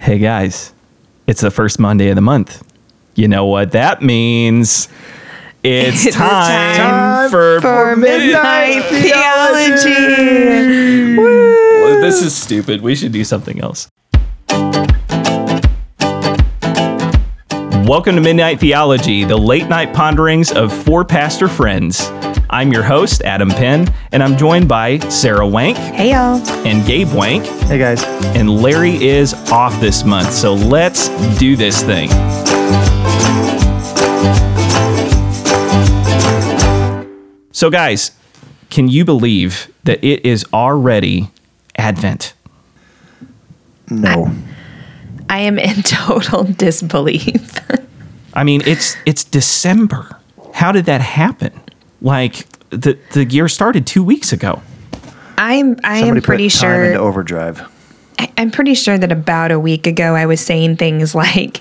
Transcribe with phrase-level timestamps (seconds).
[0.00, 0.72] Hey guys,
[1.26, 2.62] it's the first Monday of the month.
[3.14, 4.88] You know what that means?
[5.64, 9.90] It's, It's time, time for, for Midnight Theology.
[11.16, 12.80] Well, This is stupid.
[12.80, 13.88] We should do something else.
[17.88, 22.10] Welcome to Midnight Theology, the late night ponderings of four pastor friends.
[22.50, 26.36] I'm your host, Adam Penn, and I'm joined by Sarah Wank Hey y'all.
[26.66, 28.04] and Gabe Wank, Hey guys.
[28.36, 30.32] and Larry is off this month.
[30.34, 32.10] So let's do this thing.
[37.52, 38.12] So, guys,
[38.70, 41.30] can you believe that it is already
[41.76, 42.34] Advent?
[43.90, 44.30] No.
[44.30, 44.57] I
[45.38, 47.58] am in total disbelief.
[48.34, 50.16] I mean, it's it's December.
[50.54, 51.52] How did that happen?
[52.00, 54.62] Like the the year started two weeks ago.
[55.36, 57.68] I'm I Somebody am pretty put time into sure overdrive.
[58.18, 61.60] I- I'm pretty sure that about a week ago I was saying things like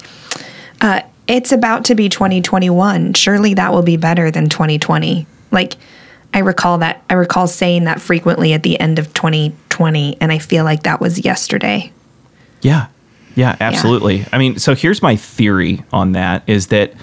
[0.81, 3.13] uh, it's about to be 2021.
[3.13, 5.27] Surely that will be better than 2020.
[5.51, 5.75] Like
[6.33, 10.39] I recall that I recall saying that frequently at the end of 2020 and I
[10.39, 11.91] feel like that was yesterday.
[12.61, 12.87] Yeah.
[13.37, 14.25] Yeah, absolutely.
[14.33, 16.93] I mean, so here's my theory on that is that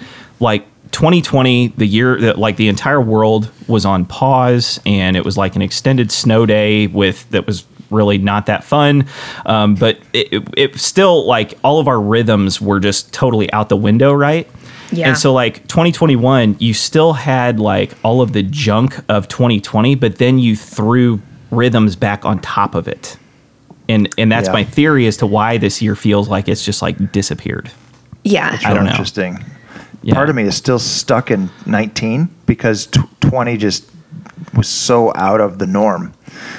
[0.41, 5.37] like 2020, the year that like the entire world was on pause and it was
[5.37, 9.07] like an extended snow day with that was really not that fun.
[9.47, 13.69] Um, but it, it, it still like all of our rhythms were just totally out
[13.69, 14.51] the window, right?
[14.91, 15.11] Yeah.
[15.11, 20.17] And so like 2021, you still had like all of the junk of 2020, but
[20.17, 23.19] then you threw rhythms back on top of it.
[23.89, 24.53] And and that's Yeah.
[24.55, 27.71] my theory as to why this year feels like it's just like disappeared.
[28.23, 28.59] Yeah.
[28.65, 28.91] I don't know.
[28.91, 29.45] Interesting.
[30.03, 30.15] Yeah.
[30.15, 33.85] Part of me is still stuck in 19 because t- 20 just
[34.55, 36.13] was so out of the norm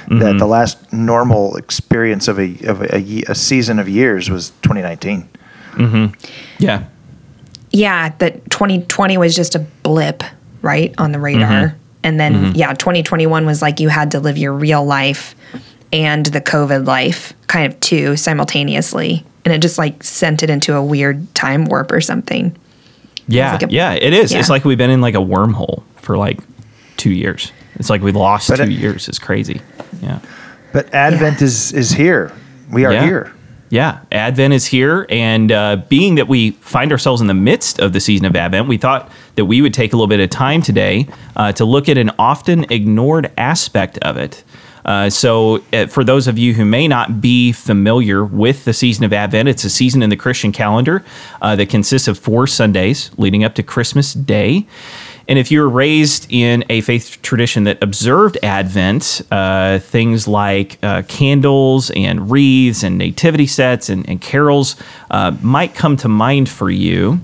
[0.06, 0.20] Mm-hmm.
[0.20, 4.52] that the last normal experience of a of a, ye- a season of years was
[4.62, 5.28] 2019.
[6.60, 6.84] Yeah.
[7.72, 10.24] yeah, that 2020 was just a blip,
[10.62, 11.50] right, on the radar.
[11.70, 11.78] Mm-hmm.
[12.04, 15.36] And then, yeah, 2021 was like you had to live your real life
[15.96, 19.26] and the COVID life kind of too simultaneously.
[19.46, 22.56] And it just like sent it into a weird time warp or something.
[23.28, 23.54] Yeah.
[23.54, 24.32] like a- yeah, it is.
[24.34, 26.40] It's like we've been in like a wormhole for like
[26.98, 27.52] 2 years.
[27.76, 29.08] It's like we lost But 2 it- years.
[29.08, 29.62] It's crazy.
[30.02, 30.20] Yeah.
[30.74, 31.46] But Advent Yeah.
[31.46, 32.32] is is here.
[32.72, 33.04] We are Yeah.
[33.06, 33.32] here.
[33.70, 35.06] Yeah, Advent is here.
[35.10, 38.68] And uh, being that we find ourselves in the midst of the season of Advent,
[38.68, 41.90] we thought that we would take a little bit of time today uh, to look
[41.90, 44.44] at an often ignored aspect of it.
[44.86, 49.04] Uh, so, uh, for those of you who may not be familiar with the season
[49.04, 51.04] of Advent, it's a season in the Christian calendar
[51.42, 54.68] uh, that consists of four Sundays leading up to Christmas Day.
[55.28, 60.78] And if you were raised in a faith tradition that observed Advent, uh, things like
[60.84, 64.76] uh, candles and wreaths and nativity sets and, and carols
[65.10, 67.22] uh, might come to mind for you.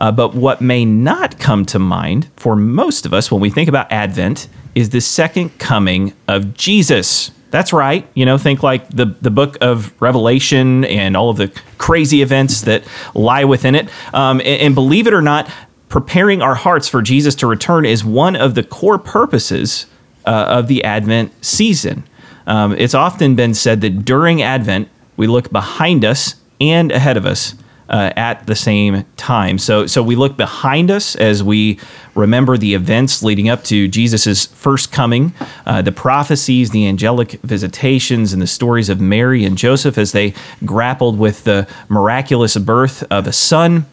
[0.00, 3.68] Uh, but what may not come to mind for most of us when we think
[3.68, 7.30] about Advent is the second coming of Jesus.
[7.50, 8.08] That's right.
[8.14, 12.62] You know, think like the, the book of Revelation and all of the crazy events
[12.62, 13.88] that lie within it.
[14.12, 15.48] Um, and, and believe it or not,
[15.88, 19.86] preparing our hearts for Jesus to return is one of the core purposes
[20.26, 22.04] uh, of the Advent season.
[22.46, 27.24] Um, it's often been said that during Advent, we look behind us and ahead of
[27.24, 27.54] us
[27.88, 29.58] uh, at the same time.
[29.58, 31.78] So, so we look behind us as we
[32.14, 35.34] remember the events leading up to Jesus' first coming,
[35.66, 40.34] uh, the prophecies, the angelic visitations, and the stories of Mary and Joseph as they
[40.64, 43.86] grappled with the miraculous birth of a son.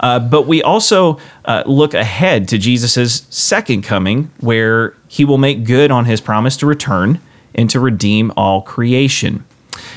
[0.00, 5.64] Uh, but we also uh, look ahead to Jesus' second coming, where he will make
[5.64, 7.20] good on his promise to return
[7.54, 9.44] and to redeem all creation.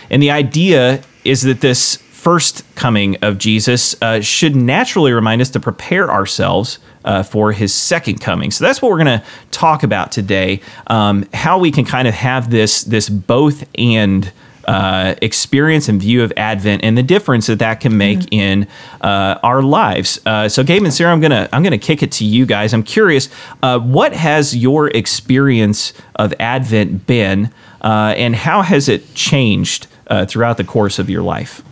[0.10, 5.50] And the idea is that this first coming of Jesus uh, should naturally remind us
[5.50, 8.52] to prepare ourselves uh, for his second coming.
[8.52, 10.60] So that's what we're going to talk about today.
[10.88, 14.30] Um, how we can kind of have this this both and
[14.66, 18.68] uh, experience and view of Advent and the difference that that can make in
[19.00, 20.20] uh, our lives.
[20.26, 22.74] Uh, so, Gabe and Sarah, I'm gonna I'm gonna kick it to you guys.
[22.74, 23.30] I'm curious,
[23.64, 30.26] uh, what has your experience of Advent been, uh, and how has it changed uh,
[30.26, 31.64] throughout the course of your life?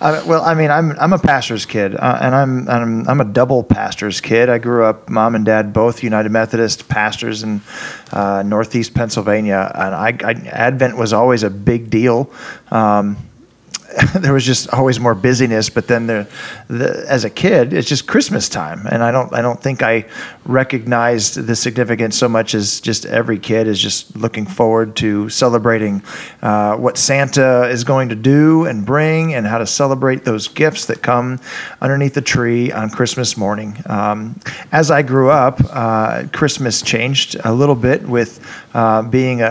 [0.00, 3.24] Uh, well, I mean, I'm I'm a pastor's kid, uh, and I'm, I'm I'm a
[3.24, 4.48] double pastor's kid.
[4.48, 7.60] I grew up, mom and dad both United Methodist pastors in
[8.12, 12.30] uh, Northeast Pennsylvania, and I, I Advent was always a big deal.
[12.70, 13.16] Um,
[14.14, 15.70] there was just always more busyness.
[15.70, 16.26] But then the,
[17.08, 20.06] as a kid, it's just Christmas time, and I don't I don't think I
[20.44, 26.02] recognized the significance so much as just every kid is just looking forward to celebrating
[26.42, 30.86] uh, what Santa is going to do and bring, and how to celebrate those gifts
[30.86, 31.40] that come
[31.80, 33.76] underneath the tree on Christmas morning.
[33.86, 34.40] Um,
[34.72, 38.40] as I grew up, uh, Christmas changed a little bit with
[38.74, 39.46] uh, being a,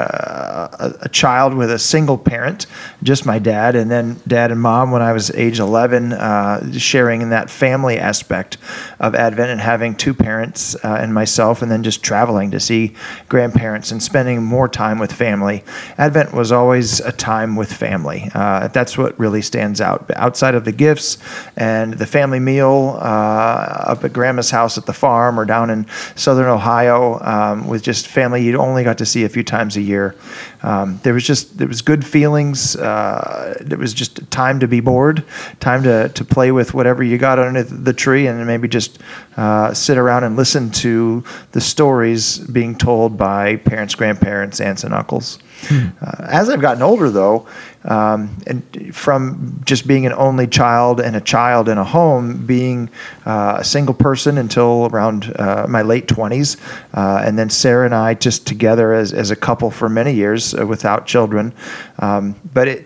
[0.80, 2.66] a, a child with a single parent,
[3.04, 7.22] just my dad, and then dad and mom when I was age 11, uh, sharing
[7.22, 8.58] in that family aspect
[9.00, 12.96] of Advent and having two parents uh, and myself, and then just traveling to see
[13.30, 15.64] grandparents and spending more time with family.
[16.00, 18.32] Advent was always a time with family.
[18.34, 20.10] Uh, that's what really stands out.
[20.16, 21.20] Outside of the gifts
[21.56, 25.86] and the family meal uh, up at grandma's house at the farm or down in
[26.16, 29.82] southern Ohio um, with just family you only got to see a few times a
[29.82, 30.16] year.
[30.64, 32.76] Um, there was just there was good feelings.
[32.76, 35.26] Uh, it was just time to be bored,
[35.60, 39.00] time to to play with whatever you got under the tree, and maybe just
[39.36, 44.94] uh, sit around and listen to the stories being told by parents, grandparents, aunts, and
[44.94, 45.38] uncles.
[45.72, 47.48] Uh, as I've gotten older, though,
[47.86, 52.90] um, and from just being an only child and a child in a home, being
[53.26, 56.58] uh, a single person until around uh, my late 20s,
[56.94, 60.54] uh, and then Sarah and I just together as, as a couple for many years
[60.54, 61.54] uh, without children.
[62.00, 62.86] Um, but it,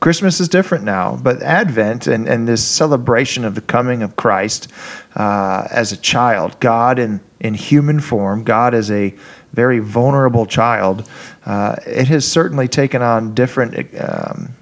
[0.00, 4.70] Christmas is different now, but Advent and, and this celebration of the coming of Christ
[5.16, 9.14] uh, as a child, God in, in human form, God as a
[9.56, 11.08] very vulnerable child,
[11.46, 14.54] uh, it has certainly taken on different um,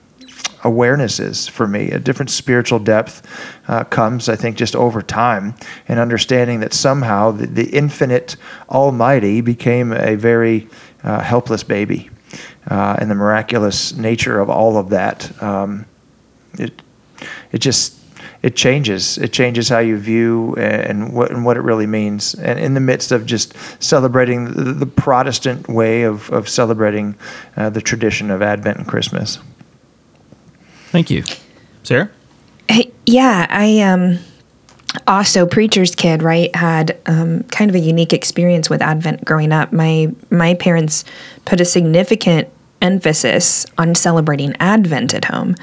[0.62, 1.91] awarenesses for me.
[1.91, 3.23] A different spiritual depth
[3.69, 5.55] uh, comes, I think, just over time,
[5.88, 8.37] and understanding that somehow the, the infinite
[8.70, 10.69] Almighty became a very
[11.02, 12.08] uh, helpless baby
[12.70, 15.43] uh, and the miraculous nature of all of that.
[15.43, 15.87] Um,
[16.58, 16.82] it
[17.52, 17.99] it just
[18.44, 19.17] it changes.
[19.17, 22.35] It changes how you view and what and what it really means.
[22.35, 27.14] And in the midst of just celebrating the, the Protestant way of of celebrating
[27.56, 29.38] uh, the tradition of Advent and Christmas.
[30.91, 31.25] Thank you,
[31.85, 32.11] Sarah.
[32.69, 34.19] Hey, yeah, I um
[35.06, 39.73] also preacher's kid right had um, kind of a unique experience with advent growing up
[39.73, 41.05] my my parents
[41.46, 42.49] put a significant
[42.84, 45.56] emphasis on celebrating advent at home.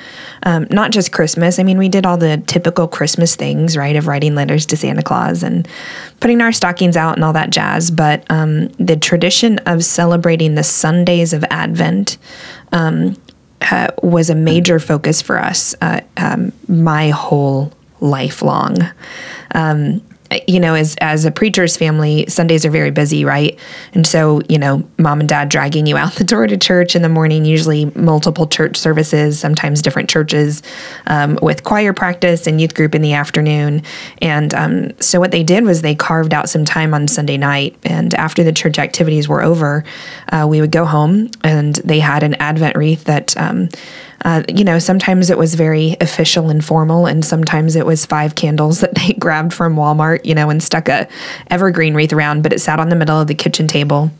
[0.43, 1.59] Um, not just christmas.
[1.59, 5.03] I mean we did all the typical christmas things right of writing letters to santa
[5.03, 5.67] claus and
[6.19, 7.91] putting our stockings out and all that jazz.
[7.91, 12.17] But um, the tradition of celebrating the sundays of advent
[12.71, 13.15] um,
[13.61, 18.77] uh, was a major focus for us uh, um, my whole lifelong.
[19.53, 20.01] Um,
[20.47, 23.57] you know, as as a preacher's family, Sundays are very busy, right?
[23.93, 27.01] And so, you know, mom and dad dragging you out the door to church in
[27.01, 30.63] the morning, usually multiple church services, sometimes different churches,
[31.07, 33.83] um, with choir practice and youth group in the afternoon.
[34.21, 37.77] And um, so, what they did was they carved out some time on Sunday night,
[37.83, 39.83] and after the church activities were over,
[40.29, 43.35] uh, we would go home, and they had an Advent wreath that.
[43.37, 43.69] Um,
[44.23, 48.35] uh, you know, sometimes it was very official and formal, and sometimes it was five
[48.35, 51.07] candles that they grabbed from Walmart, you know, and stuck a
[51.49, 54.11] evergreen wreath around, but it sat on the middle of the kitchen table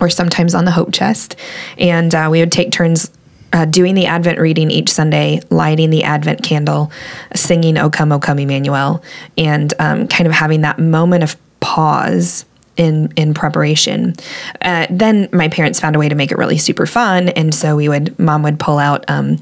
[0.00, 1.36] or sometimes on the hope chest.
[1.78, 3.10] And uh, we would take turns
[3.52, 6.90] uh, doing the Advent reading each Sunday, lighting the Advent candle,
[7.34, 9.02] singing O Come, O Come, Emmanuel,
[9.36, 12.44] and um, kind of having that moment of pause
[12.76, 14.14] in in preparation.
[14.62, 17.76] Uh, then my parents found a way to make it really super fun, and so
[17.76, 19.38] we would mom would pull out um,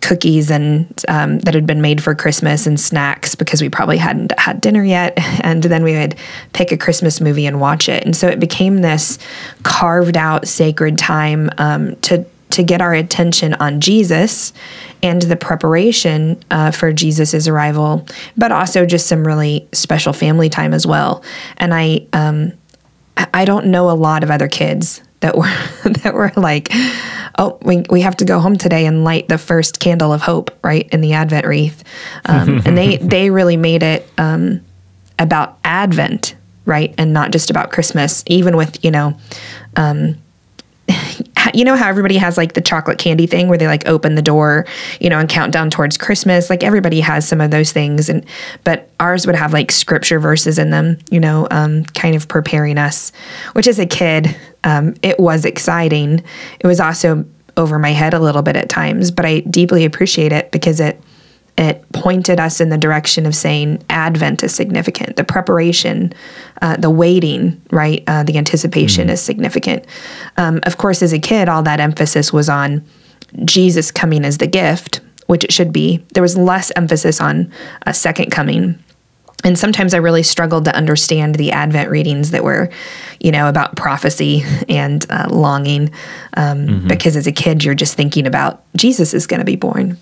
[0.00, 4.38] cookies and um, that had been made for Christmas and snacks because we probably hadn't
[4.38, 6.14] had dinner yet, and then we would
[6.52, 9.18] pick a Christmas movie and watch it, and so it became this
[9.62, 14.52] carved out sacred time um, to to get our attention on Jesus
[15.02, 18.06] and the preparation uh, for Jesus's arrival,
[18.36, 21.22] but also just some really special family time as well.
[21.58, 22.52] And I um,
[23.34, 25.52] I don't know a lot of other kids that were
[26.02, 26.68] that were like,
[27.38, 30.56] oh, we, we have to go home today and light the first candle of hope,
[30.62, 31.84] right, in the Advent wreath,
[32.26, 34.60] um, and they they really made it um,
[35.18, 38.22] about Advent, right, and not just about Christmas.
[38.26, 39.18] Even with you know,
[39.76, 40.16] um,
[41.54, 44.22] you know how everybody has like the chocolate candy thing where they like open the
[44.22, 44.66] door,
[45.00, 46.50] you know, and count down towards Christmas.
[46.50, 48.24] Like everybody has some of those things, and
[48.64, 52.78] but ours would have like scripture verses in them, you know, um, kind of preparing
[52.78, 53.12] us.
[53.52, 56.22] Which as a kid, um, it was exciting.
[56.60, 57.24] It was also
[57.56, 61.00] over my head a little bit at times, but I deeply appreciate it because it
[61.58, 65.16] it pointed us in the direction of saying Advent is significant.
[65.16, 66.14] The preparation,
[66.62, 68.04] uh, the waiting, right?
[68.06, 69.14] Uh, the anticipation mm-hmm.
[69.14, 69.84] is significant.
[70.36, 72.84] Um, of course, as a kid, all that emphasis was on
[73.44, 76.04] Jesus coming as the gift, which it should be.
[76.14, 77.52] There was less emphasis on
[77.86, 78.82] a second coming
[79.44, 82.70] and sometimes I really struggled to understand the Advent readings that were,
[83.20, 85.92] you know, about prophecy and uh, longing,
[86.36, 86.88] um, mm-hmm.
[86.88, 89.96] because as a kid you're just thinking about Jesus is going to be born,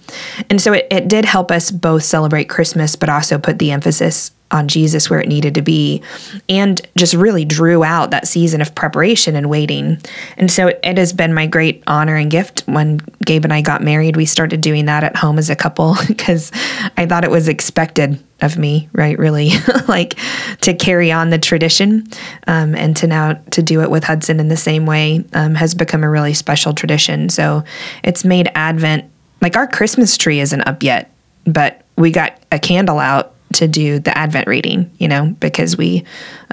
[0.49, 4.31] and so it, it did help us both celebrate Christmas, but also put the emphasis
[4.50, 6.03] on Jesus where it needed to be,
[6.49, 9.99] and just really drew out that season of preparation and waiting.
[10.37, 12.62] And so it, has been my great honor and gift.
[12.67, 15.97] When Gabe and I got married, we started doing that at home as a couple
[16.07, 16.53] because
[16.97, 19.19] I thought it was expected of me, right?
[19.19, 19.50] Really,
[19.88, 20.19] like
[20.62, 22.07] to carry on the tradition,
[22.47, 25.75] um, and to now to do it with Hudson in the same way um, has
[25.75, 27.29] become a really special tradition.
[27.29, 27.65] So
[28.03, 29.11] it's made Advent
[29.41, 31.12] like our Christmas tree isn't up yet,
[31.45, 36.05] but we got a candle out to do the Advent reading, you know, because we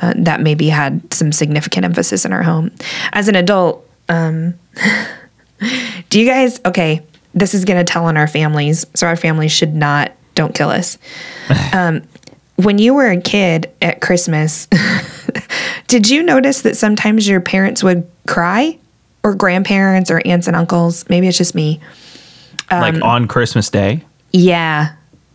[0.02, 2.72] uh, that maybe had some significant emphasis in our home.
[3.12, 4.54] As an adult, um,
[6.10, 6.60] do you guys?
[6.66, 7.02] Okay,
[7.34, 10.70] this is going to tell on our families, so our families should not don't kill
[10.70, 10.98] us.
[11.74, 12.04] Um,
[12.56, 14.68] when you were a kid at Christmas,
[15.88, 18.78] did you notice that sometimes your parents would cry,
[19.24, 21.10] or grandparents, or aunts and uncles?
[21.10, 21.82] Maybe it's just me.
[22.70, 24.04] Um, like on Christmas Day.
[24.32, 24.94] Yeah,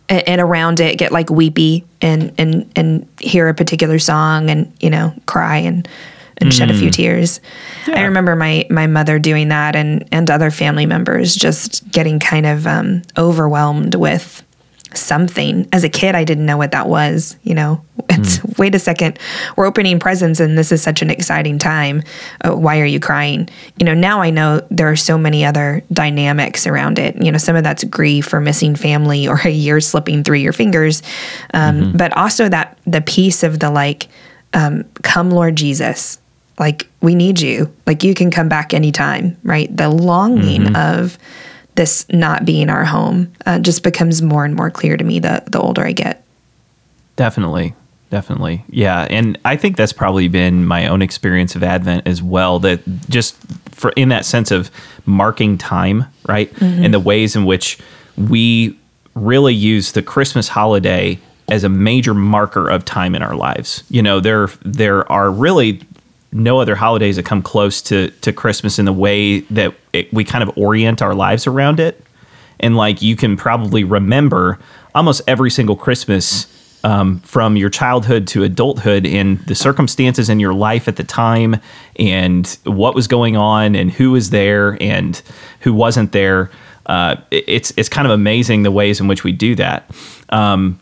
[0.09, 4.71] and, and around it get like weepy and and and hear a particular song and
[4.79, 5.87] you know cry and
[6.37, 6.57] and mm.
[6.57, 6.93] shed a few mm.
[6.93, 7.39] tears.
[7.87, 7.99] Yeah.
[7.99, 12.45] I remember my my mother doing that and and other family members just getting kind
[12.45, 14.43] of um, overwhelmed with
[14.93, 15.67] something.
[15.71, 17.37] As a kid, I didn't know what that was.
[17.43, 18.57] You know, it's mm.
[18.57, 19.19] wait a second,
[19.55, 22.03] we're opening presents and this is such an exciting time.
[22.41, 23.49] Uh, why are you crying?
[23.77, 27.21] You know, now I know there are so many other dynamics around it.
[27.21, 30.53] You know, some of that's grief or missing family or a year slipping through your
[30.53, 31.01] fingers,
[31.53, 31.97] um, mm-hmm.
[31.97, 34.07] but also that the piece of the like,
[34.53, 36.19] um, come Lord Jesus.
[36.57, 37.73] Like we need you.
[37.87, 39.75] Like you can come back anytime, right?
[39.75, 40.75] The longing mm-hmm.
[40.75, 41.17] of
[41.79, 45.41] this not being our home uh, just becomes more and more clear to me the
[45.47, 46.25] the older I get.
[47.15, 47.73] Definitely.
[48.09, 48.65] Definitely.
[48.69, 49.07] Yeah.
[49.09, 52.59] And I think that's probably been my own experience of Advent as well.
[52.59, 53.37] That just
[53.71, 54.69] for in that sense of
[55.05, 56.53] marking time, right?
[56.55, 56.83] Mm-hmm.
[56.83, 57.79] And the ways in which
[58.17, 58.77] we
[59.15, 61.17] really use the Christmas holiday
[61.47, 63.83] as a major marker of time in our lives.
[63.89, 65.81] You know, there there are really
[66.31, 70.23] no other holidays that come close to to Christmas in the way that it, we
[70.23, 72.03] kind of orient our lives around it.
[72.59, 74.59] And like you can probably remember
[74.93, 76.47] almost every single Christmas
[76.83, 81.57] um, from your childhood to adulthood and the circumstances in your life at the time
[81.97, 85.21] and what was going on and who was there and
[85.61, 86.49] who wasn't there.
[86.85, 89.89] Uh, it's it's kind of amazing the ways in which we do that.
[90.29, 90.79] Um,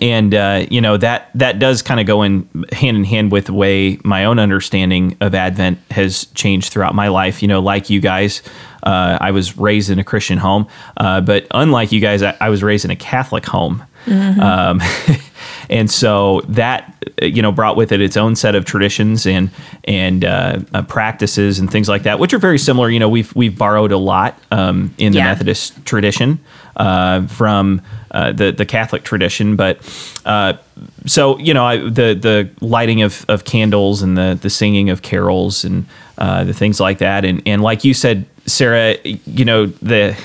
[0.00, 3.46] and uh, you know that that does kind of go in hand in hand with
[3.46, 7.42] the way my own understanding of Advent has changed throughout my life.
[7.42, 8.42] You know, like you guys,
[8.82, 10.66] uh, I was raised in a Christian home,
[10.96, 13.84] uh, but unlike you guys, I, I, was raised in a Catholic home.
[14.04, 14.40] Mm-hmm.
[14.40, 14.80] Um,
[15.70, 19.50] and so that you know brought with it its own set of traditions and
[19.84, 22.90] and uh, uh, practices and things like that, which are very similar.
[22.90, 25.24] You know, we've we've borrowed a lot um, in the yeah.
[25.24, 26.40] Methodist tradition
[26.76, 29.78] uh, from uh, the the Catholic tradition, but
[30.24, 30.54] uh,
[31.06, 35.02] so you know I, the the lighting of, of candles and the the singing of
[35.02, 35.86] carols and
[36.18, 40.16] uh, the things like that, and and like you said, Sarah, you know the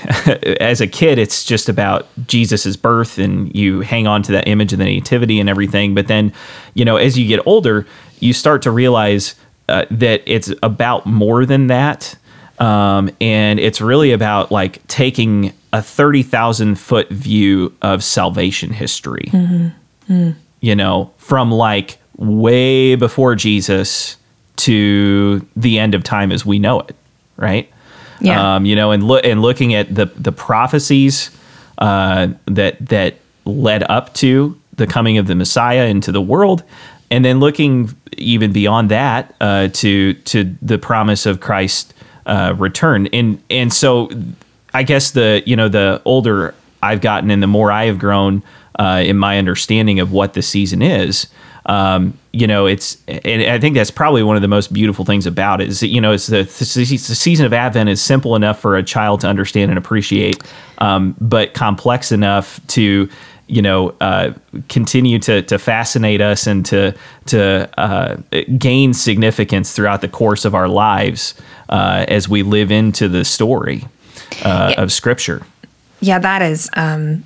[0.60, 4.72] as a kid, it's just about Jesus's birth, and you hang on to that image
[4.72, 5.94] of the nativity and everything.
[5.94, 6.32] But then,
[6.74, 7.86] you know, as you get older,
[8.20, 9.34] you start to realize
[9.68, 12.16] uh, that it's about more than that.
[12.58, 19.28] Um, and it's really about like taking a 30,000 foot view of salvation history.
[19.32, 20.12] Mm-hmm.
[20.12, 20.36] Mm.
[20.60, 24.16] You know, from like way before Jesus
[24.56, 26.94] to the end of time as we know it,
[27.36, 27.68] right?
[28.20, 28.54] Yeah.
[28.54, 31.32] Um, you know, and look and looking at the the prophecies
[31.78, 36.62] uh, that that led up to the coming of the Messiah into the world,
[37.10, 41.92] and then looking even beyond that uh, to to the promise of Christ
[42.26, 43.08] uh, return.
[43.08, 44.08] And and so
[44.74, 48.42] I guess the you know the older I've gotten and the more I have grown
[48.78, 51.28] uh, in my understanding of what the season is.
[51.66, 55.26] Um, you know, it's and I think that's probably one of the most beautiful things
[55.26, 58.60] about it is that, you know it's the, the season of Advent is simple enough
[58.60, 60.42] for a child to understand and appreciate,
[60.78, 63.08] um, but complex enough to
[63.46, 64.32] you know uh,
[64.68, 66.92] continue to to fascinate us and to
[67.26, 68.16] to uh,
[68.58, 71.34] gain significance throughout the course of our lives
[71.70, 73.84] uh, as we live into the story
[74.44, 74.82] uh, yeah.
[74.82, 75.42] of Scripture.
[76.00, 77.24] Yeah, that is um,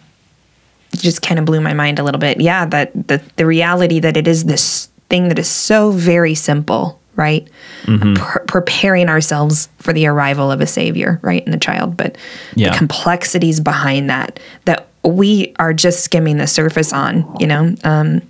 [0.95, 2.41] just kind of blew my mind a little bit.
[2.41, 7.01] Yeah, that the the reality that it is this thing that is so very simple,
[7.17, 7.49] right?
[7.85, 11.97] Pre- preparing ourselves for the arrival of a savior, right, in the child.
[11.97, 12.17] But
[12.55, 12.71] Yeah.
[12.73, 17.75] the complexities behind that, that we are just skimming the surface on, you know?
[17.85, 18.21] Um,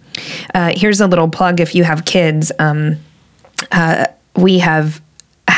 [0.54, 2.52] uh, here's a little plug if you have kids.
[2.60, 2.96] Um,
[3.72, 5.00] uh, we have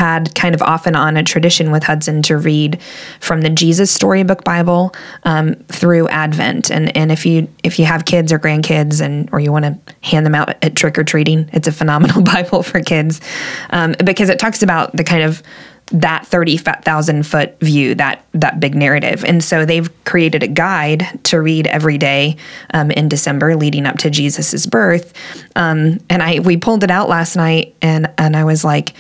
[0.01, 2.81] had kind of off and on a tradition with Hudson to read
[3.21, 8.07] from the Jesus Storybook Bible um, through Advent, and and if you if you have
[8.07, 11.51] kids or grandkids and or you want to hand them out at trick or treating,
[11.53, 13.21] it's a phenomenal Bible for kids
[13.69, 15.43] um, because it talks about the kind of
[15.93, 19.23] that 30,000 foot view, that that big narrative.
[19.25, 22.37] And so they've created a guide to read every day
[22.73, 25.13] um, in December leading up to Jesus's birth.
[25.57, 28.95] Um, and I we pulled it out last night and and I was like,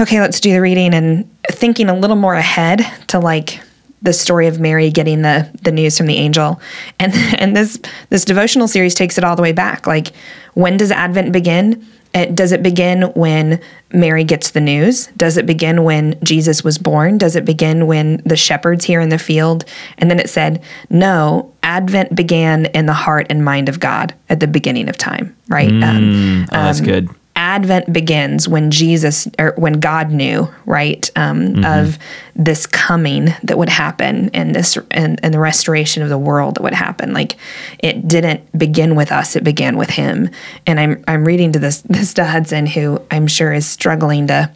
[0.00, 3.60] okay, let's do the reading and thinking a little more ahead to like
[4.02, 6.60] the story of Mary getting the the news from the angel.
[7.00, 7.78] And and this
[8.10, 9.86] this devotional series takes it all the way back.
[9.86, 10.12] Like
[10.54, 11.86] when does Advent begin?
[12.14, 13.60] It, does it begin when
[13.92, 15.08] Mary gets the news?
[15.18, 17.18] Does it begin when Jesus was born?
[17.18, 19.66] Does it begin when the shepherds hear in the field?
[19.98, 24.40] And then it said, no, Advent began in the heart and mind of God at
[24.40, 25.68] the beginning of time, right?
[25.68, 26.42] Um, mm.
[26.44, 27.10] Oh, that's um, good.
[27.36, 31.98] Advent begins when Jesus or when God knew, right, um, of
[32.34, 36.62] this coming that would happen and this and, and the restoration of the world that
[36.62, 37.12] would happen.
[37.12, 37.36] Like
[37.78, 40.30] it didn't begin with us; it began with Him.
[40.66, 44.50] And I'm I'm reading to this this to Hudson, who I'm sure is struggling to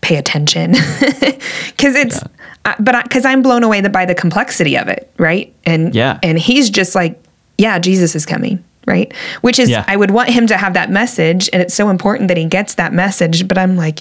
[0.00, 0.72] pay attention
[1.10, 2.22] because it's.
[2.64, 5.52] Uh, but because I'm blown away by the complexity of it, right?
[5.64, 6.20] And Yeah.
[6.22, 7.20] and he's just like,
[7.58, 9.12] yeah, Jesus is coming, right?
[9.42, 9.84] Which is, Yeah.
[9.86, 12.74] I would want him to have that message, and it's so important that he gets
[12.74, 13.46] that message.
[13.48, 14.00] But I'm like,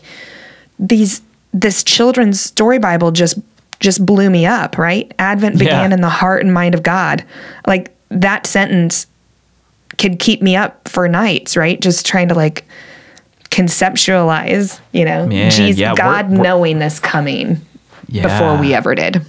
[0.79, 1.21] these
[1.53, 3.37] this children's story Bible just
[3.79, 5.11] just blew me up, right?
[5.19, 5.95] Advent began Yeah.
[5.95, 7.23] in the heart and mind of God.
[7.67, 9.07] Like that sentence
[9.97, 11.79] could keep me up for nights, right?
[11.81, 12.63] Just trying to like
[13.49, 17.61] conceptualize, you know, Man, Jesus, yeah, we're- God we're- knowing this coming
[18.07, 18.23] Yeah.
[18.23, 19.21] before we ever did.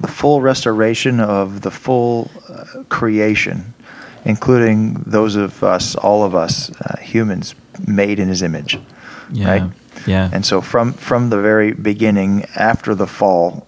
[0.00, 3.74] the full restoration of the full uh, creation,
[4.24, 7.54] including those of us, all of us, uh, humans,
[7.86, 8.78] made in His image.
[9.32, 9.48] Yeah.
[9.48, 9.72] Right.
[10.06, 10.30] Yeah.
[10.32, 13.66] And so from from the very beginning, after the fall,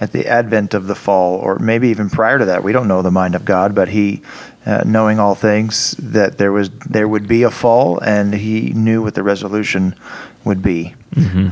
[0.00, 3.02] at the advent of the fall, or maybe even prior to that, we don't know
[3.02, 4.22] the mind of God, but He,
[4.64, 9.02] uh, knowing all things, that there was there would be a fall, and He knew
[9.02, 9.94] what the resolution
[10.44, 10.94] would be.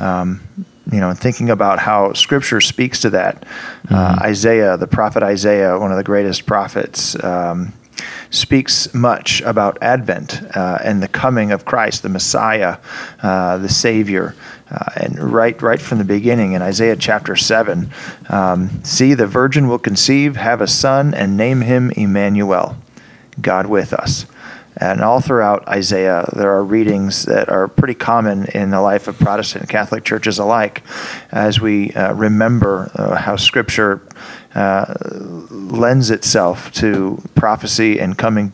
[0.01, 0.41] Um,
[0.93, 3.47] you know, and thinking about how Scripture speaks to that,
[3.91, 7.17] uh, Isaiah, the prophet Isaiah, one of the greatest prophets.
[7.25, 7.73] Um,
[8.31, 12.79] speaks much about Advent uh, and the coming of Christ, the Messiah,
[13.23, 14.35] uh, the Savior.
[14.71, 17.91] Uh, and right, right from the beginning in Isaiah chapter seven,
[18.29, 22.77] um, see the virgin will conceive, have a son, and name him Emmanuel,
[23.41, 24.27] God with us.
[24.77, 29.19] And all throughout Isaiah, there are readings that are pretty common in the life of
[29.19, 30.83] Protestant and Catholic churches alike
[31.31, 34.01] as we uh, remember uh, how Scripture
[34.55, 34.95] uh,
[35.51, 38.53] lends itself to prophecy and coming,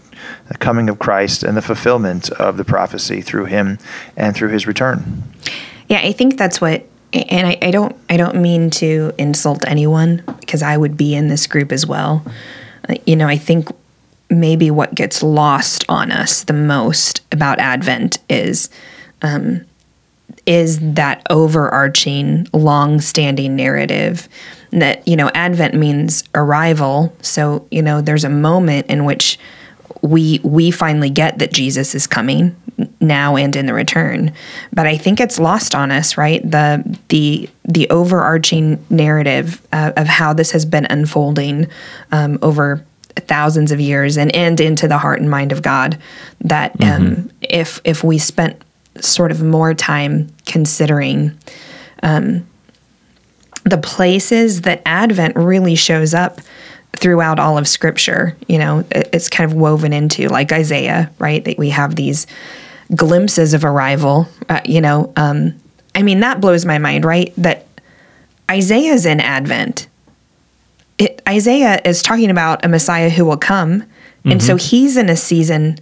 [0.49, 3.79] the coming of Christ and the fulfillment of the prophecy through Him
[4.17, 5.23] and through His return.
[5.89, 10.23] Yeah, I think that's what and I, I don't I don't mean to insult anyone
[10.41, 12.25] because I would be in this group as well.
[12.89, 13.69] Uh, you know, I think
[14.31, 18.71] maybe what gets lost on us the most about Advent is
[19.23, 19.65] um,
[20.47, 24.29] is that overarching, long-standing narrative
[24.71, 27.15] that you know Advent means arrival.
[27.23, 29.39] So you know, there's a moment in which
[30.03, 32.57] we we finally get that Jesus is coming
[33.01, 34.33] now and in the return.
[34.73, 36.43] But I think it's lost on us, right?
[36.49, 41.67] The the the overarching narrative uh, of how this has been unfolding
[42.13, 42.85] um, over
[43.17, 45.99] thousands of years and and into the heart and mind of God.
[46.43, 48.63] That um, if if we spent
[49.01, 51.33] sort of more time considering
[52.03, 52.47] um,
[53.65, 56.41] the places that Advent really shows up
[56.97, 58.37] throughout all of Scripture.
[58.49, 61.45] You know, it- it's kind of woven into, like Isaiah, right?
[61.45, 62.27] That we have these
[62.95, 64.29] glimpses of arrival.
[64.49, 65.55] Uh, you know, um,
[65.95, 67.33] I mean, that blows my mind, right?
[67.37, 67.67] That
[68.51, 69.87] Isaiah's in Advent.
[71.01, 73.85] It, Isaiah is talking about a Messiah who will come,
[74.25, 75.79] and so he's in a season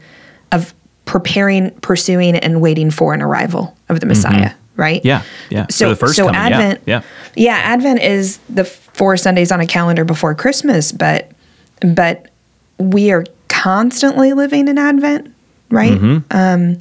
[0.52, 0.72] of
[1.06, 5.04] preparing, pursuing, and waiting for an arrival of the Messiah, right?
[5.04, 5.66] Yeah, yeah.
[5.70, 7.02] So the first so coming, yeah, Advent, yeah.
[7.34, 11.32] yeah, Advent is the four Sundays on a calendar before Christmas, but
[11.80, 12.30] but
[12.78, 15.34] we are constantly living in Advent,
[15.68, 15.98] right?
[15.98, 16.36] Mm-hmm.
[16.36, 16.78] Um,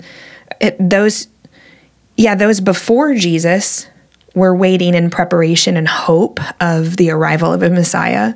[0.62, 1.28] it, those,
[2.16, 3.88] yeah, those before Jesus
[4.38, 8.36] were waiting in preparation and hope of the arrival of a Messiah,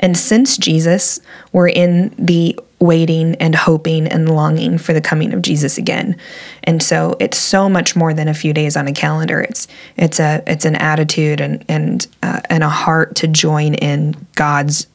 [0.00, 1.20] and since Jesus,
[1.52, 6.16] we're in the waiting and hoping and longing for the coming of Jesus again.
[6.64, 9.40] And so it's so much more than a few days on a calendar.
[9.40, 14.16] It's it's a it's an attitude and and uh, and a heart to join in
[14.34, 14.86] God's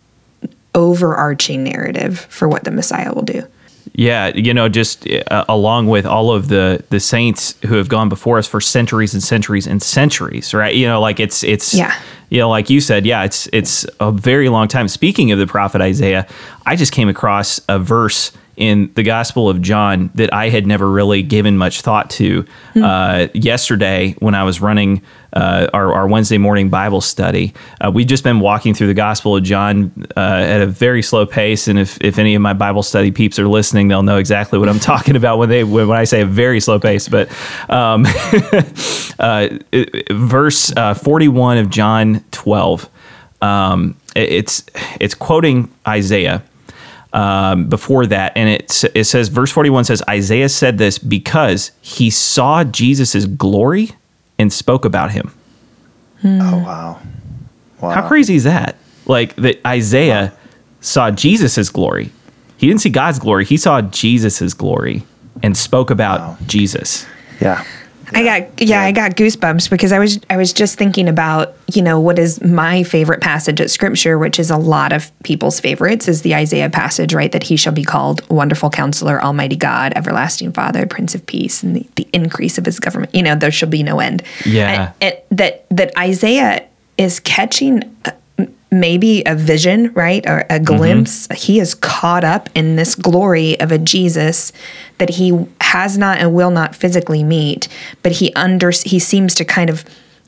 [0.75, 3.47] overarching narrative for what the Messiah will do.
[3.93, 8.10] Yeah, you know, just uh, along with all of the the saints who have gone
[8.10, 10.73] before us for centuries and centuries and centuries, right?
[10.75, 11.93] You know, like it's it's Yeah.
[12.30, 14.88] you know, like you said, yeah, it's it's a very long time.
[14.88, 16.28] Speaking of the prophet Isaiah,
[16.65, 20.89] I just came across a verse in the Gospel of John that I had never
[20.91, 25.02] really given much thought to uh, yesterday when I was running
[25.33, 27.53] uh, our, our Wednesday morning Bible study.
[27.79, 31.25] Uh, we've just been walking through the Gospel of John uh, at a very slow
[31.25, 34.59] pace, and if, if any of my Bible study peeps are listening, they'll know exactly
[34.59, 37.07] what I'm talking about when they when, I say a very slow pace.
[37.07, 37.29] But
[37.69, 38.05] um,
[39.19, 39.49] uh,
[40.11, 42.89] verse uh, 41 of John 12,
[43.41, 44.63] um, it- it's
[44.99, 46.43] it's quoting Isaiah
[47.13, 51.71] um, before that, and it it says verse forty one says Isaiah said this because
[51.81, 53.91] he saw Jesus' glory
[54.39, 55.32] and spoke about him.
[56.21, 56.39] Hmm.
[56.41, 56.99] Oh wow.
[57.82, 57.89] Wow.
[57.91, 58.75] How crazy is that?
[59.06, 60.34] Like that Isaiah
[60.82, 62.12] saw Jesus' glory.
[62.58, 63.45] He didn't see God's glory.
[63.45, 65.04] He saw Jesus' glory
[65.43, 66.38] and spoke about Wow.
[66.47, 67.06] Jesus.
[67.39, 67.63] Yeah.
[68.13, 71.82] I got yeah, I got goosebumps because I was I was just thinking about, you
[71.82, 76.08] know, what is my favorite passage at scripture, which is a lot of people's favorites,
[76.08, 77.32] is the Isaiah passage, right?
[77.32, 81.76] That he shall be called Wonderful Counselor, Almighty God, Everlasting Father, Prince of Peace, and
[81.76, 83.13] the, the increase of his government.
[83.13, 84.24] You know, there shall be no end.
[84.45, 84.93] Yeah.
[85.02, 86.65] And- and that that Isaiah
[86.98, 88.13] is catching m-
[88.71, 90.25] maybe a vision, right?
[90.27, 91.27] Or a glimpse.
[91.36, 94.51] He is caught up in this glory of a Jesus
[94.99, 97.67] that he has not and will not physically meet,
[98.03, 99.84] but he under he seems to kind of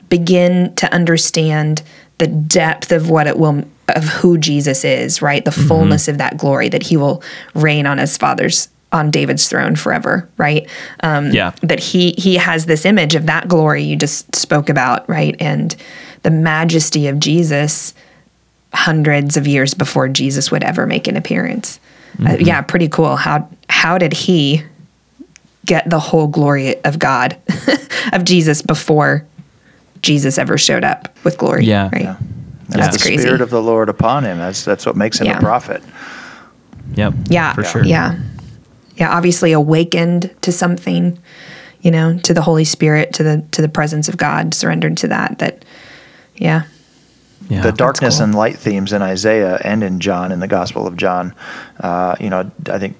[0.08, 1.82] begin to understand
[2.18, 5.44] the depth of what it will of who Jesus is, right?
[5.44, 7.22] The fullness of that glory that he will
[7.54, 10.68] reign on his father's on David's throne forever, right?
[11.00, 11.52] Um, Yeah.
[11.62, 15.34] that he he has this image of that glory you just spoke about, right?
[15.40, 15.74] And
[16.22, 17.94] the majesty of Jesus
[18.74, 21.78] hundreds of years before Jesus would ever make an appearance.
[22.24, 23.16] Uh, yeah, pretty cool.
[23.16, 24.62] How how did he
[25.64, 27.36] get the whole glory of God
[28.12, 29.24] of Jesus before
[30.02, 31.64] Jesus ever showed up with glory?
[31.64, 31.88] Yeah.
[31.92, 32.02] right.
[32.02, 32.16] Yeah.
[32.20, 32.26] Yeah.
[32.68, 33.22] That's That's the crazy.
[33.22, 34.38] spirit of the Lord upon him.
[34.38, 35.38] That's that's what makes him Yeah.
[35.38, 35.82] a prophet.
[36.94, 37.14] Yep.
[37.28, 37.84] Yeah, For sure.
[37.84, 38.18] Yeah,
[38.96, 39.14] yeah.
[39.16, 41.18] Obviously awakened to something,
[41.80, 45.08] you know, to the Holy Spirit, to the to the presence of God, surrendered to
[45.08, 45.38] that.
[45.38, 45.64] That,
[46.36, 46.62] yeah,
[47.48, 47.62] Yeah.
[47.62, 48.24] the darkness cool.
[48.24, 51.34] and light themes in Isaiah and in John in the Gospel of John.
[51.80, 52.96] Uh, you know, I think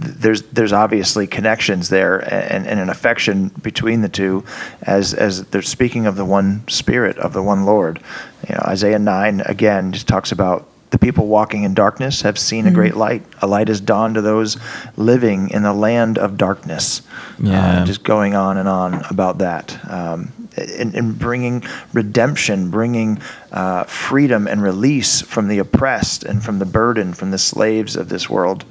[0.00, 4.44] there's there's obviously connections there and, and an affection between the two,
[4.82, 8.00] as as they're speaking of the one Spirit of the one Lord.
[8.48, 10.67] You know, Isaiah nine again just talks about.
[10.90, 13.22] The people walking in darkness have seen a great light.
[13.42, 14.56] A light has dawned to those
[14.96, 17.02] living in the land of darkness.
[17.38, 17.82] Yeah.
[17.82, 19.78] Uh, just going on and on about that.
[19.90, 23.20] Um, and, and bringing redemption, bringing
[23.52, 28.08] uh, freedom and release from the oppressed and from the burden, from the slaves of
[28.08, 28.64] this world.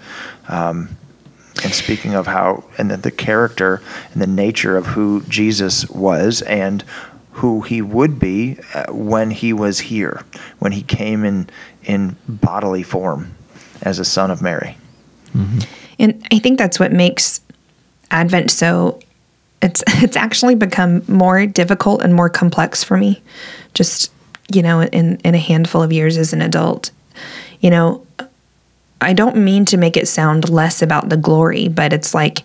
[0.48, 0.98] Um,
[1.64, 3.82] and speaking of how, and the, the character
[4.14, 6.84] and the nature of who Jesus was and
[7.38, 10.24] who he would be uh, when he was here,
[10.58, 11.48] when he came in,
[11.88, 13.34] in bodily form
[13.82, 14.78] as a son of Mary.
[16.00, 17.42] and I think that's what makes
[18.12, 19.00] Advent so.
[19.62, 23.24] It's it's actually become more difficult and more complex for me,
[23.74, 24.12] just
[24.54, 26.92] you know, in in a handful of years as an adult.
[27.62, 28.06] You know,
[29.02, 32.44] I don't mean to make it sound less about the glory, but it's like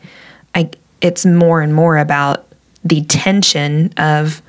[0.54, 2.46] I it's more and more about
[2.84, 4.40] the tension of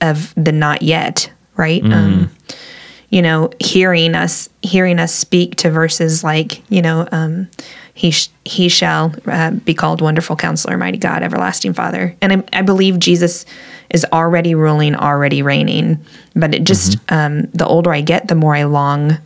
[0.00, 1.82] of the not yet, right?
[1.84, 2.30] Um,
[3.12, 7.46] you know, hearing us hearing us speak to verses like, you know, um,
[7.92, 12.58] he sh- he shall uh, be called Wonderful Counselor, Mighty God, Everlasting Father, and I,
[12.60, 13.44] I believe Jesus
[13.90, 16.02] is already ruling, already reigning.
[16.34, 19.18] But it just um, the older I get, the more I long.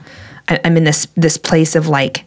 [0.48, 2.24] I, I'm in this this place of like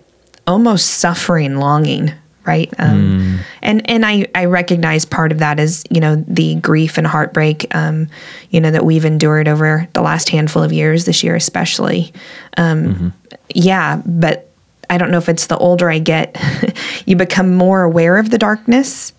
[0.47, 2.13] almost suffering, longing,
[2.49, 2.73] right?
[2.79, 7.07] Um, And and I I recognize part of that is you know the grief and
[7.07, 8.07] heartbreak, um,
[8.49, 12.11] you know that we've endured over the last handful of years, this year especially.
[12.57, 13.13] Um,
[13.53, 14.49] Yeah, but
[14.89, 16.35] I don't know if it's the older I get,
[17.05, 19.13] you become more aware of the darkness,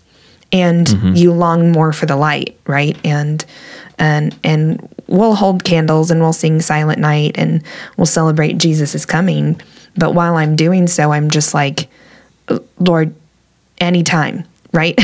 [0.53, 2.97] and you long more for the light, right?
[3.05, 3.45] And
[3.99, 7.63] and and we'll hold candles and we'll sing Silent Night and
[7.97, 9.61] we'll celebrate Jesus is coming.
[9.97, 11.89] But while I'm doing so, I'm just like,
[12.79, 13.13] Lord,
[13.81, 14.95] anytime, right?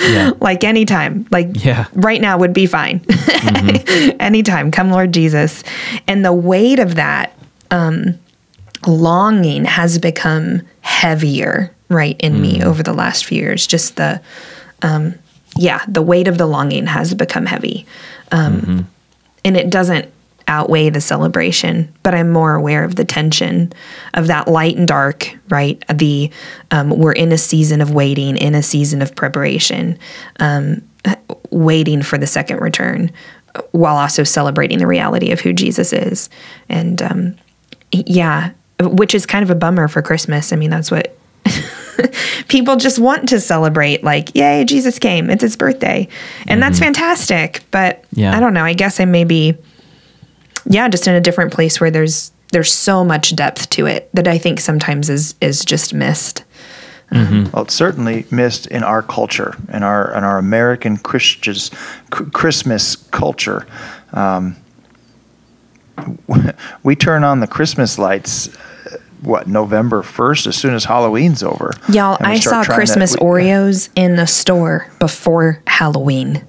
[0.00, 0.32] Yeah.
[0.40, 1.86] like anytime, like Yeah.
[1.92, 3.04] right now would be fine.
[4.20, 5.62] anytime, come Lord Jesus.
[6.06, 7.36] And the weight of that,
[7.70, 8.18] um,
[8.86, 13.66] longing has become heavier, right, in me over the last few years.
[13.66, 14.20] Just the,
[14.82, 15.14] um,
[15.56, 17.86] yeah, the weight of the longing has become heavy.
[18.32, 18.88] Um,
[19.44, 20.08] And it doesn't
[20.52, 23.72] outweigh the celebration, but I'm more aware of the tension
[24.12, 25.82] of that light and dark, right?
[25.92, 26.30] The,
[26.70, 29.98] um, we're in a season of waiting, in a season of preparation,
[30.40, 30.82] um,
[31.50, 33.10] waiting for the second return
[33.70, 36.28] while also celebrating the reality of who Jesus is.
[36.68, 37.36] And, um,
[37.90, 40.52] yeah, which is kind of a bummer for Christmas.
[40.52, 41.16] I mean, that's what
[42.48, 45.30] people just want to celebrate like, yay, Jesus came.
[45.30, 46.08] It's his birthday.
[46.46, 47.62] And that's fantastic.
[47.70, 48.36] But Yeah.
[48.36, 48.64] I don't know.
[48.64, 49.56] I guess I may be
[50.66, 54.28] yeah, just in a different place where there's there's so much depth to it that
[54.28, 56.44] I think sometimes is is just missed.
[57.10, 61.70] Well, it's certainly missed in our culture, in our in our American Christians,
[62.10, 63.66] Christmas culture.
[64.14, 64.56] Um,
[66.82, 68.48] we turn on the Christmas lights.
[68.86, 70.46] uh, What November first?
[70.46, 74.26] As soon as Halloween's over, Y'all, I saw trying to- Christmas we- Oreos in the
[74.26, 76.42] store before Halloween.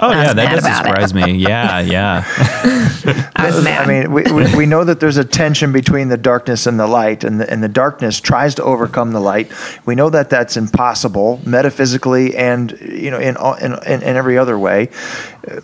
[0.00, 0.88] Oh yeah, that doesn't about it.
[0.88, 1.34] surprise me.
[1.34, 2.24] Yeah, yeah.
[3.36, 3.86] I was mad.
[3.86, 6.86] I mean, we, we, we know that there's a tension between the darkness and the
[6.86, 9.52] light, and the, and the darkness tries to overcome the light.
[9.84, 14.38] We know that that's impossible metaphysically and you know in all- in, in, in every
[14.38, 14.88] other way.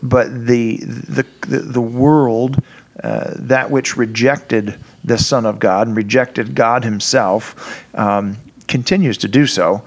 [0.02, 2.62] But the the the, the world,
[3.02, 8.36] uh, that which rejected the Son of God and rejected God Himself, um,
[8.66, 9.84] continues to do so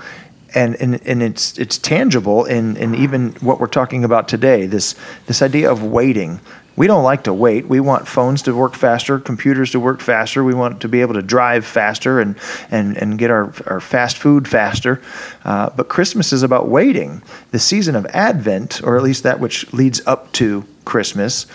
[0.54, 4.66] and, and and it's it's tangible in in even what we're talking about today.
[4.66, 4.96] This
[5.28, 6.40] this idea of waiting.
[6.78, 7.68] We don't like to wait.
[7.68, 10.42] We want phones to work faster, computers to work faster.
[10.42, 12.38] We want to be able to drive faster and
[12.70, 15.02] and and get our our fast food faster.
[15.44, 17.22] Uh, but Christmas is about waiting.
[17.52, 21.46] The season of Advent, or at least that which leads up to Christmas,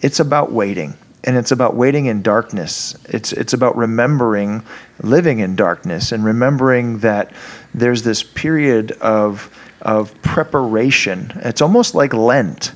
[0.00, 0.94] it's about waiting
[1.26, 2.96] and it's about waiting in darkness.
[3.08, 4.62] It's it's about remembering
[5.02, 7.32] living in darkness and remembering that
[7.74, 9.50] there's this period of
[9.82, 11.32] of preparation.
[11.36, 12.72] It's almost like Lent,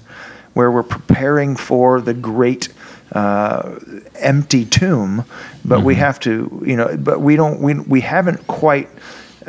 [0.55, 2.69] where we're preparing for the great
[3.13, 3.79] uh,
[4.17, 5.25] empty tomb,
[5.65, 8.89] but we have to, you know, but we don't, we we haven't quite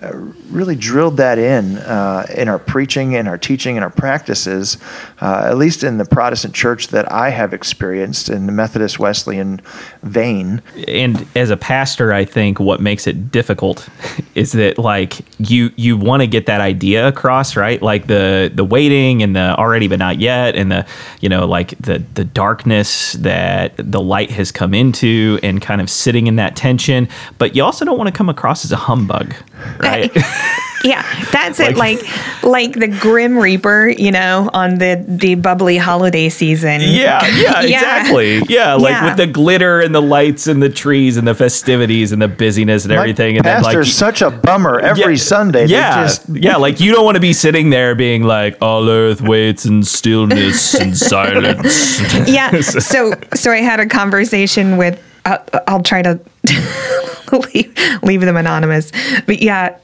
[0.02, 0.12] uh,
[0.50, 4.78] really drilled that in uh, in our preaching, in our teaching, in our practices,
[5.22, 9.62] uh, at least in the Protestant church that I have experienced in the Methodist Wesleyan
[10.04, 10.62] vein.
[10.88, 13.88] and as a pastor i think what makes it difficult
[14.36, 17.82] is that like you you want to get that idea across right?
[17.82, 20.86] Like the the waiting and the already but not yet and the
[21.20, 25.90] you know like the the darkness that the light has come into and kind of
[25.90, 27.08] sitting in that tension.
[27.38, 29.34] But you also don't want to come across as a humbug
[29.82, 30.12] right
[30.84, 31.78] yeah, that's it.
[31.78, 32.00] Like
[32.44, 36.82] like the Grim Reaper, you know, on the the bubbly holiday season.
[36.82, 38.40] Yeah, yeah, exactly.
[38.50, 39.06] Yeah, like Yeah.
[39.06, 42.84] with the glitter and the lights and the trees and the festivities and the busyness
[42.84, 43.38] and everything.
[43.38, 45.66] And then pastor's like such a bummer every Yeah, Sunday.
[45.68, 46.56] Yeah, just- yeah.
[46.56, 50.74] Like you don't want to be sitting there being like, "All earth waits in stillness
[50.74, 52.60] and silence." yeah.
[52.62, 55.00] So so I had a conversation with.
[55.26, 56.20] Uh, I'll try to
[57.54, 58.92] leave, leave them anonymous,
[59.26, 59.78] but yeah.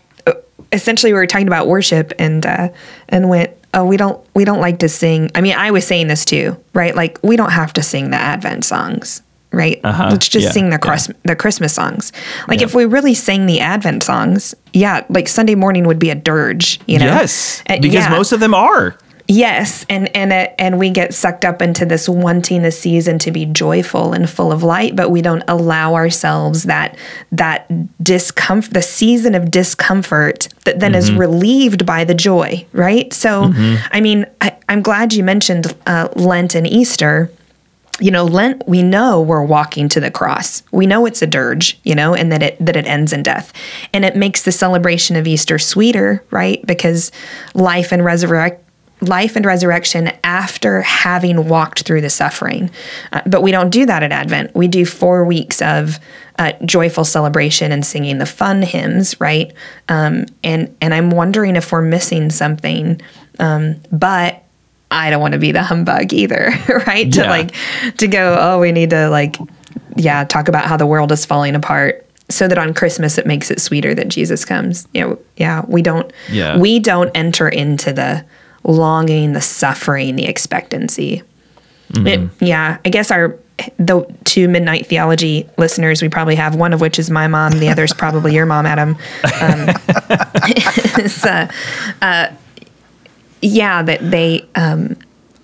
[0.73, 2.67] Essentially, we were talking about worship, and uh,
[3.07, 5.31] and went, oh, we don't we don't like to sing.
[5.33, 6.93] I mean, I was saying this too, right?
[6.93, 9.21] Like we don't have to sing the Advent songs,
[9.53, 9.79] right?
[9.83, 11.13] Uh-huh, Let's just yeah, sing the yeah.
[11.23, 12.11] The Christmas songs.
[12.49, 16.15] Like if we really sang the Advent songs, yeah, like Sunday morning would be a
[16.15, 17.05] dirge, you know?
[17.05, 18.09] yes, Uh, because yeah.
[18.09, 18.97] most of them are.
[19.29, 23.31] Yes, and and uh, and we get sucked up into this wanting the season to
[23.31, 26.97] be joyful and full of light, but we don't allow ourselves that
[27.33, 27.69] that
[28.01, 33.11] discomfort, the season of discomfort that then is relieved by the joy, right?
[33.11, 33.51] So,
[33.91, 37.29] I mean, I, I'm glad you mentioned uh, Lent and Easter.
[37.99, 40.61] You know lent we know we're walking to the cross.
[40.71, 43.51] We know it's a dirge you know and that it that it ends in death.
[43.91, 46.63] And it makes the celebration of easter sweeter right?
[46.63, 47.11] Because
[47.55, 48.63] life and resurrect
[49.01, 52.69] life and resurrection after having walked through the suffering
[53.11, 55.99] Uh, but we don't do that at advent we do four weeks of
[56.39, 59.53] uh, joyful celebration and singing the fun hymns right
[59.89, 62.99] um, and and i'm wondering if we're missing something
[63.39, 64.43] um, but
[64.89, 66.49] I don't want to be the humbug either,
[66.87, 67.11] right?
[67.11, 67.53] To like
[67.97, 69.35] to go, oh, we need to like
[69.97, 73.51] yeah, talk about how the world is falling apart so that on Christmas it makes
[73.51, 74.87] it sweeter that Jesus comes.
[74.93, 76.57] You know, yeah, we don't Yeah.
[76.57, 78.23] we don't enter into the
[78.67, 81.23] longing, the suffering, the expectancy.
[81.95, 83.37] It- yeah, I guess our
[83.79, 87.69] the two midnight theology listeners we probably have one of which is my mom, the
[87.69, 88.95] other is probably your mom, Adam.
[89.41, 89.69] Um,
[92.01, 92.27] uh,
[93.41, 94.45] yeah, that they.
[94.55, 94.97] Um,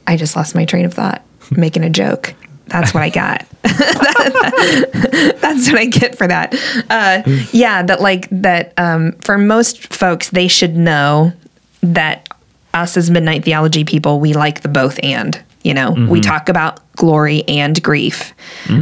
[0.06, 2.34] I just lost my train of thought, making a joke.
[2.68, 3.46] That's what I got.
[3.64, 6.54] That's what I get for that.
[6.90, 11.34] Uh, yeah, that like that um, for most folks, they should know
[11.82, 12.28] that
[12.74, 15.42] us as midnight theology people, we like the both and.
[15.64, 18.34] You know, we talk about glory and grief.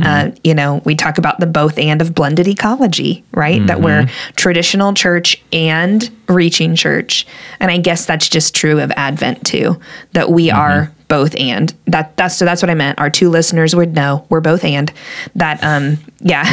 [0.03, 3.59] Uh, you know, we talk about the both and of blended ecology, right?
[3.67, 7.27] That we're traditional church and reaching church.
[7.59, 9.79] And I guess that's just true of Advent too,
[10.13, 11.71] that we are both and.
[11.85, 12.99] That that's so that's what I meant.
[12.99, 14.91] Our two listeners would know we're both and.
[15.35, 16.45] That um yeah.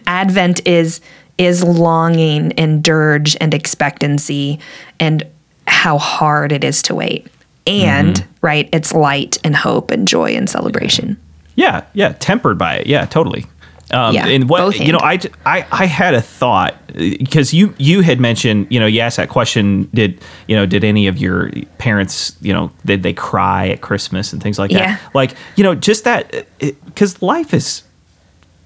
[0.06, 1.00] Advent is
[1.38, 4.60] is longing and dirge and expectancy
[5.00, 5.24] and
[5.66, 7.26] how hard it is to wait.
[7.66, 11.16] And right, it's light and hope and joy and celebration.
[11.56, 12.86] Yeah, yeah, tempered by it.
[12.86, 13.46] Yeah, totally.
[13.90, 15.18] Um, Yeah, and what you know, I.
[15.46, 19.28] I I had a thought because you you had mentioned you know you asked that
[19.28, 23.80] question did you know did any of your parents you know did they cry at
[23.82, 24.98] Christmas and things like that Yeah.
[25.14, 26.46] like you know just that
[26.86, 27.82] because life is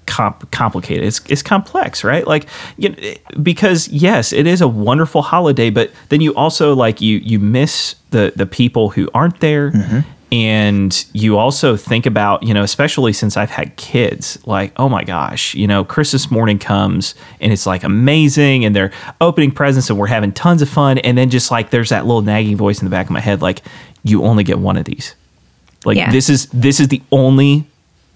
[0.09, 1.05] comp- complicated.
[1.05, 2.25] It's, it's complex, right?
[2.25, 2.97] Like, you know,
[3.41, 7.95] because yes, it is a wonderful holiday, but then you also like you you miss
[8.09, 9.99] the the people who aren't there, mm-hmm.
[10.31, 15.03] and you also think about you know, especially since I've had kids, like oh my
[15.03, 18.91] gosh, you know, Christmas morning comes and it's like amazing, and they're
[19.21, 22.23] opening presents and we're having tons of fun, and then just like there's that little
[22.23, 23.61] nagging voice in the back of my head, like
[24.03, 25.15] you only get one of these.
[25.85, 26.11] Like Yeah.
[26.11, 27.65] this is this is the only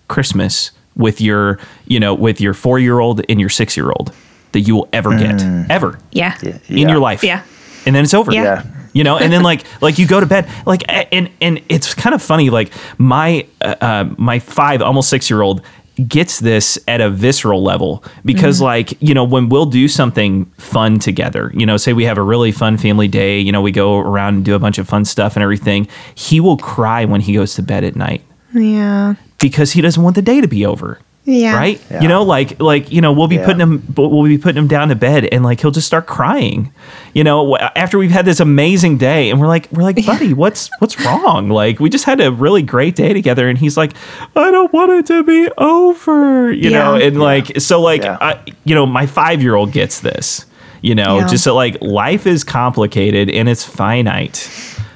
[0.08, 4.14] Christmas with your, you know, with your four year old and your six year old
[4.52, 6.38] that you will ever get, ever Yeah.
[6.42, 6.58] Yeah.
[6.70, 7.24] in your life.
[7.24, 7.44] Yeah.
[7.86, 8.32] And then it's over.
[8.32, 8.44] Yeah.
[8.44, 8.64] Yeah.
[8.94, 12.14] You know, and then like like you go to bed like and and it's kind
[12.14, 15.64] of funny like my uh, uh, my five almost six year old
[16.08, 20.98] gets this at a visceral level because like you know when we'll do something fun
[20.98, 24.00] together you know say we have a really fun family day you know we go
[24.00, 27.34] around and do a bunch of fun stuff and everything he will cry when he
[27.36, 28.24] goes to bed at night
[28.54, 29.16] Yeah.
[29.40, 31.00] because he doesn't want the day to be over.
[31.26, 31.56] Yeah.
[31.56, 31.82] Right.
[31.90, 32.02] Yeah.
[32.02, 33.46] You know, like like you know, we'll be Yeah.
[33.46, 36.74] putting him we'll be putting him down to bed, and like he'll just start crying.
[37.14, 40.70] You know, after we've had this amazing day, and we're like we're like, buddy, what's
[40.80, 41.48] what's wrong?
[41.48, 43.94] Like we just had a really great day together, and he's like,
[44.36, 46.52] I don't want it to be over.
[46.52, 47.08] You know, Yeah.
[47.08, 48.18] and like so like Yeah.
[48.20, 50.46] I, you know, my five year old gets this.
[50.82, 51.28] You know, Yeah.
[51.28, 54.50] just so like life is complicated and it's finite.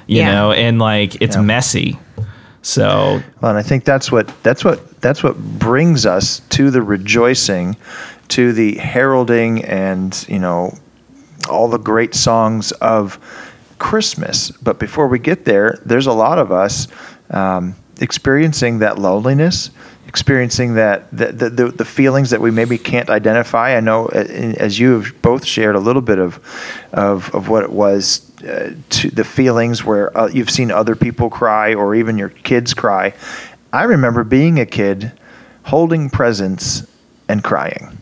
[0.06, 0.32] You Yeah.
[0.32, 1.42] know, and like it's Yeah.
[1.42, 1.98] messy.
[2.62, 6.82] So Well, and I think that's what that's what that's what brings us to the
[6.82, 7.76] rejoicing,
[8.28, 10.76] to the heralding, and you know,
[11.48, 13.18] all the great songs of
[13.78, 14.50] Christmas.
[14.50, 16.88] But before we get there, there's a lot of us
[17.30, 19.70] um, experiencing that loneliness,
[20.08, 23.76] experiencing that the, the the feelings that we maybe can't identify.
[23.76, 24.18] I know, uh,
[24.58, 26.40] as you have both shared a little bit of
[26.92, 31.30] of of what it was uh, to the feelings where uh, you've seen other people
[31.30, 33.14] cry or even your kids cry.
[33.72, 35.12] I remember being a kid
[35.64, 36.86] holding presents
[37.28, 37.96] and crying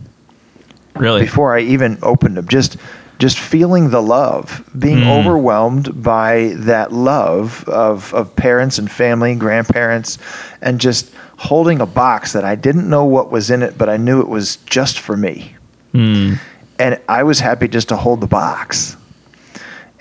[0.95, 2.47] really, before I even opened them.
[2.47, 2.77] Just
[3.19, 5.19] just feeling the love, being Mm.
[5.19, 10.17] overwhelmed by that love of of parents and family, grandparents,
[10.61, 13.97] and just holding a box that I didn't know what was in it, but I
[13.97, 15.55] knew it was just for me.
[15.93, 16.39] Mm.
[16.79, 18.95] And I was happy just to hold the box.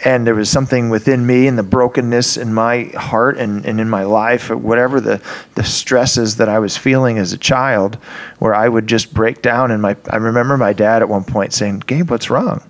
[0.05, 3.89] And there was something within me and the brokenness in my heart and, and in
[3.89, 5.23] my life, whatever the,
[5.55, 7.97] the stresses that I was feeling as a child,
[8.39, 9.71] where I would just break down.
[9.71, 12.63] And my, I remember my dad at one point saying, Gabe, what's wrong?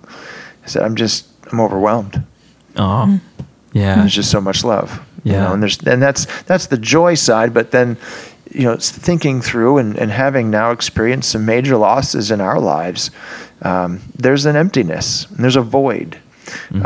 [0.63, 2.23] I said, I'm just, I'm overwhelmed.
[2.77, 3.19] Oh,
[3.73, 3.95] yeah.
[3.99, 5.01] There's just so much love.
[5.23, 5.43] You Yeah.
[5.43, 7.97] know, and there's and that's that's the joy side, but then
[8.51, 12.59] you know, it's thinking through and, and having now experienced some major losses in our
[12.61, 13.11] lives,
[13.63, 16.17] um, there's an emptiness, and there's a void.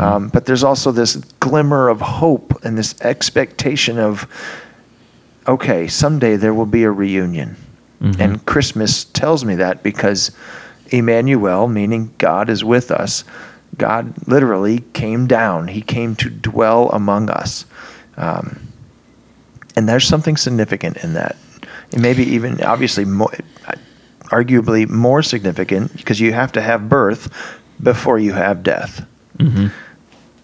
[0.00, 4.26] Um, but there's also this glimmer of hope and this expectation of,
[5.46, 7.56] okay, someday there will be a reunion.
[8.20, 10.32] And Christmas tells me that because
[10.90, 13.24] Emmanuel, meaning God is with us,
[13.78, 15.68] God literally came down.
[15.68, 17.64] He came to dwell among us.
[18.16, 18.72] Um,
[19.76, 21.36] and there's something significant in that.
[21.92, 23.32] And maybe even, obviously, more,
[24.32, 27.32] arguably more significant because you have to have birth
[27.82, 29.06] before you have death.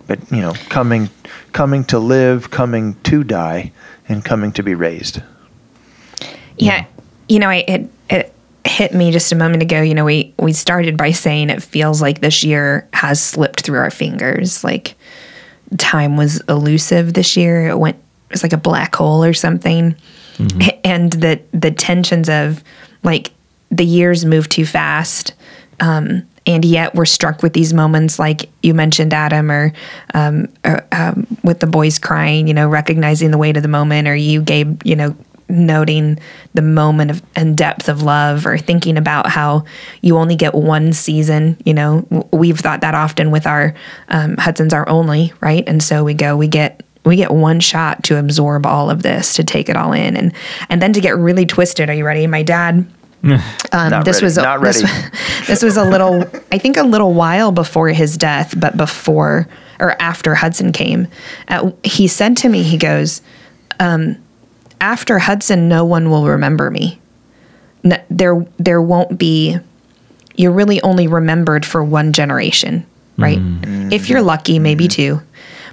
[0.06, 1.10] But, you know, coming,
[1.52, 3.72] coming to live, coming to die,
[4.08, 5.20] and coming to be raised.
[6.56, 6.86] Yeah.
[7.28, 9.82] You know, I, it, it hit me just a moment ago.
[9.82, 13.78] You know, we, we started by saying it feels like this year has slipped through
[13.78, 14.64] our fingers.
[14.64, 14.94] Like
[15.76, 17.68] time was elusive this year.
[17.68, 19.94] It went, it was like a black hole or something.
[20.84, 22.62] And the, the tensions of
[23.02, 23.32] like
[23.70, 25.34] the years move too fast.
[25.80, 29.72] Um, and yet we're struck with these moments like you mentioned adam or
[30.14, 34.08] um, uh, um, with the boys crying you know recognizing the weight of the moment
[34.08, 35.14] or you Gabe you know
[35.48, 36.18] noting
[36.54, 39.64] the moment of and depth of love or thinking about how
[40.02, 42.06] you only get one season you know.
[42.32, 43.74] We've thought that often with our
[44.08, 45.64] um, hudson's our only right?
[45.66, 49.34] And so we go we get we get one shot to absorb all of this
[49.34, 50.32] to take it all in and
[50.68, 51.88] and then to get really twisted.
[51.88, 52.26] Are you ready?
[52.26, 52.86] My dad
[53.72, 54.82] um, this ready, was a, this,
[55.46, 59.48] this was a little I think a little while before his death, but before
[59.80, 61.08] or after Hudson came.
[61.48, 63.22] Uh, he said to me, he goes,
[63.80, 64.16] um,
[64.80, 67.00] "After Hudson, no one will remember me.
[67.84, 69.58] N- there, there won't be.
[70.34, 73.38] You're really only remembered for one generation, right?
[73.92, 75.20] If you're lucky, maybe two,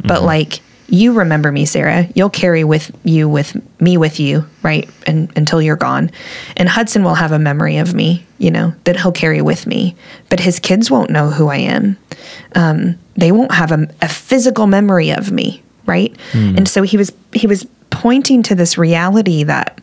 [0.04, 2.08] but like." You remember me, Sarah.
[2.14, 4.90] You'll carry with you with me with you, right?
[5.08, 6.12] And until you're gone.
[6.58, 9.96] And Hudson will have a memory of me, you know, that he'll carry with me.
[10.30, 11.98] But his kids won't know who I am.
[12.54, 16.16] Um, they won't have a, a physical memory of me, right?
[16.58, 19.82] And so he was he was pointing to this reality that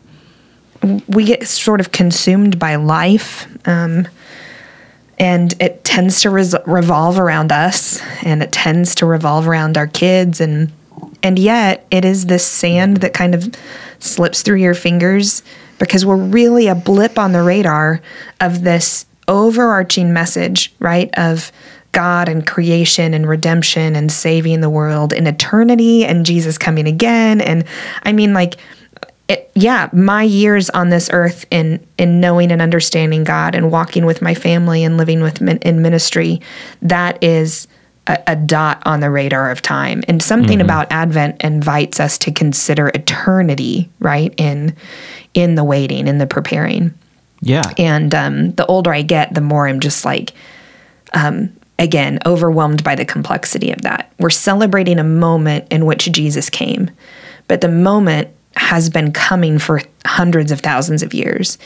[1.07, 3.47] we get sort of consumed by life.
[3.67, 4.07] Um,
[5.19, 9.87] and it tends to res- revolve around us and it tends to revolve around our
[9.87, 10.71] kids and
[11.23, 13.53] and yet it is this sand that kind of
[13.99, 15.41] slips through your fingers
[15.79, 18.01] because we're really a blip on the radar
[18.41, 21.51] of this overarching message right of
[21.93, 27.39] God and creation and redemption and saving the world and eternity and Jesus coming again.
[27.39, 27.63] And
[28.03, 28.55] I mean like
[29.29, 34.05] it, yeah, my years on this earth in in knowing and understanding God and walking
[34.05, 36.41] with my family and living with min, in ministry,
[36.81, 37.67] that is
[38.07, 40.03] a, a dot on the radar of time.
[40.07, 44.33] And something about Advent invites us to consider eternity, right?
[44.37, 44.75] In
[45.33, 46.93] in the waiting, in the preparing.
[47.41, 47.63] Yeah.
[47.77, 50.33] And um, the older I get, the more I'm just like,
[51.13, 54.11] um, again, overwhelmed by the complexity of that.
[54.19, 56.91] We're celebrating a moment in which Jesus came,
[57.47, 61.57] but the moment has been coming for hundreds of thousands of years,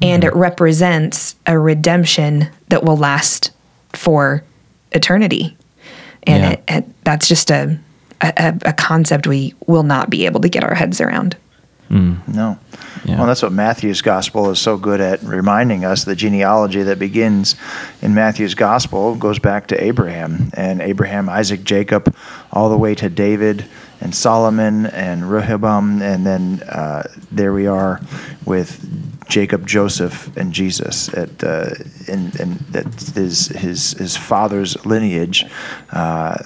[0.00, 3.50] and it represents a redemption that will last
[3.92, 4.44] for
[4.92, 5.56] eternity.
[6.26, 6.50] And Yeah.
[6.50, 7.78] it, it, that's just a,
[8.20, 11.36] a, a concept we will not be able to get our heads around.
[11.88, 12.58] No.
[13.04, 13.18] Yeah.
[13.18, 16.04] Well, that's what Matthew's gospel is so good at reminding us.
[16.04, 17.54] The genealogy that begins
[18.02, 22.12] in Matthew's gospel goes back to Abraham and Abraham, Isaac, Jacob,
[22.52, 23.64] all the way to David
[24.00, 28.00] and Solomon and Rehoboam, and then uh, there we are
[28.44, 28.80] with
[29.28, 31.08] Jacob, Joseph, and Jesus.
[31.14, 31.70] At uh,
[32.08, 35.44] in, in that is his his father's lineage.
[35.90, 36.38] Uh,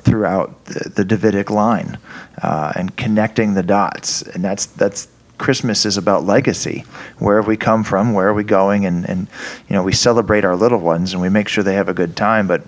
[0.00, 1.98] throughout the, the Davidic line
[2.42, 4.22] uh, and connecting the dots.
[4.22, 5.08] And that's that's
[5.38, 6.84] Christmas is about legacy.
[7.18, 8.12] Where have we come from?
[8.12, 8.84] Where are we going?
[8.84, 9.28] And and
[9.68, 12.16] you know we celebrate our little ones and we make sure they have a good
[12.16, 12.46] time.
[12.46, 12.64] But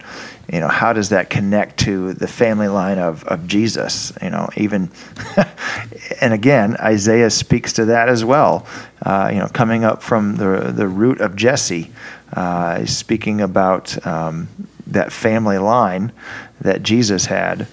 [0.52, 4.12] you know how does that connect to the family line of of Jesus?
[4.22, 4.90] You know even
[6.20, 8.66] and again Isaiah speaks to that as well.
[9.02, 11.90] Uh, you know coming up from the the root of Jesse,
[12.32, 14.06] uh, speaking about.
[14.06, 14.48] Um,
[14.90, 16.12] that family line
[16.60, 17.66] that Jesus had.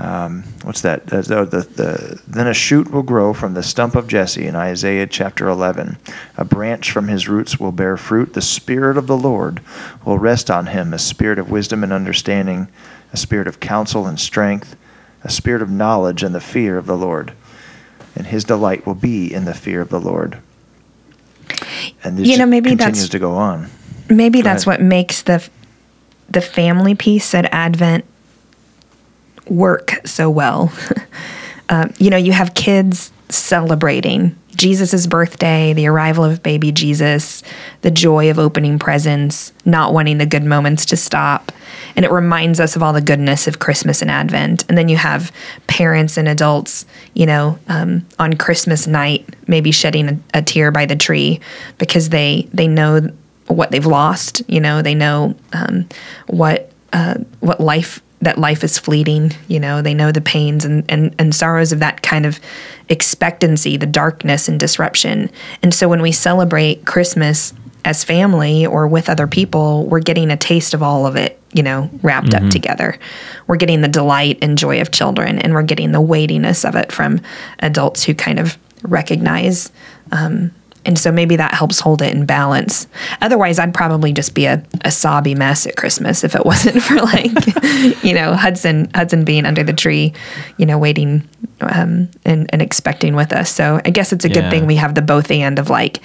[0.00, 1.12] Um, what's that?
[1.12, 4.56] Uh, The, the, the, then a shoot will grow from the stump of Jesse in
[4.56, 5.98] Isaiah chapter 11.
[6.38, 8.32] A branch from his roots will bear fruit.
[8.32, 9.60] The Spirit of the Lord
[10.06, 12.68] will rest on him a spirit of wisdom and understanding,
[13.12, 14.74] a spirit of counsel and strength,
[15.22, 17.32] a spirit of knowledge and the fear of the Lord.
[18.16, 20.38] And his delight will be in the fear of the Lord.
[22.02, 23.68] And this You know, maybe continues that's- to go on.
[24.08, 24.80] maybe Go that's ahead.
[24.80, 25.46] what makes the
[26.30, 28.04] the family piece at Advent
[29.50, 30.72] work so well.
[31.68, 37.42] um, you know, you have kids celebrating Jesus' birthday, the arrival of baby Jesus,
[37.80, 41.50] the joy of opening presents, not wanting the good moments to stop.
[41.96, 44.66] And it reminds us of all the goodness of Christmas and Advent.
[44.68, 45.32] And then you have
[45.66, 46.84] parents and adults,
[47.14, 51.40] you know, um, on Christmas night, maybe shedding a, a tear by the tree
[51.78, 53.08] because they they know
[53.46, 54.42] what they've lost.
[54.46, 55.88] You know, they know um,
[56.26, 59.32] what uh, what life that life is fleeting.
[59.48, 62.40] You know, they know the pains and, and and sorrows of that kind of
[62.88, 65.30] expectancy, the darkness and disruption.
[65.62, 67.54] And so when we celebrate Christmas
[67.84, 71.40] as family or with other people, we're getting a taste of all of it.
[71.52, 72.96] You know, wrapped up together.
[73.48, 76.92] We're getting the delight and joy of children, and we're getting the weightiness of it
[76.92, 77.20] from
[77.58, 79.72] adults who kind of recognize
[80.12, 80.52] um,
[80.84, 82.86] and so maybe that helps hold it in balance.
[83.20, 86.96] Otherwise, I'd probably just be a, a sobby mess at Christmas if it wasn't for
[86.96, 87.32] like,
[88.02, 90.12] you know, Hudson Hudson being under the tree,
[90.56, 91.28] you know, waiting
[91.60, 93.50] um, and, and expecting with us.
[93.50, 96.00] So I guess it's a good thing we have the both and of like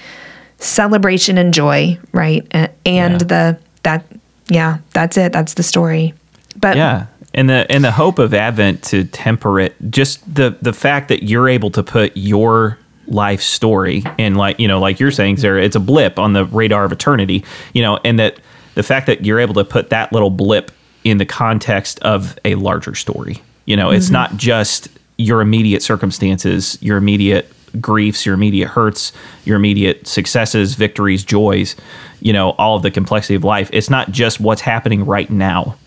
[0.58, 2.46] celebration and joy, right?
[2.52, 3.28] And, and Yeah.
[3.28, 4.06] the that
[4.48, 5.32] yeah, that's it.
[5.32, 6.14] That's the story.
[6.60, 10.74] But yeah and the and the hope of advent to temper it just the the
[10.74, 14.04] fact that you're able to put your life story.
[14.18, 16.92] And like you know like you're saying Sarah it's a blip on the radar of
[16.92, 17.44] eternity
[17.74, 18.40] you know and that
[18.76, 20.72] the fact that you're able to put that little blip
[21.04, 23.42] in the context of a larger story.
[23.66, 24.14] You know it's mm-hmm.
[24.14, 29.12] not just your immediate circumstances your immediate griefs your immediate hurts
[29.44, 31.76] your immediate successes victories joys
[32.20, 33.70] you know all of the complexity of life.
[33.74, 35.78] It's not just what's happening right now.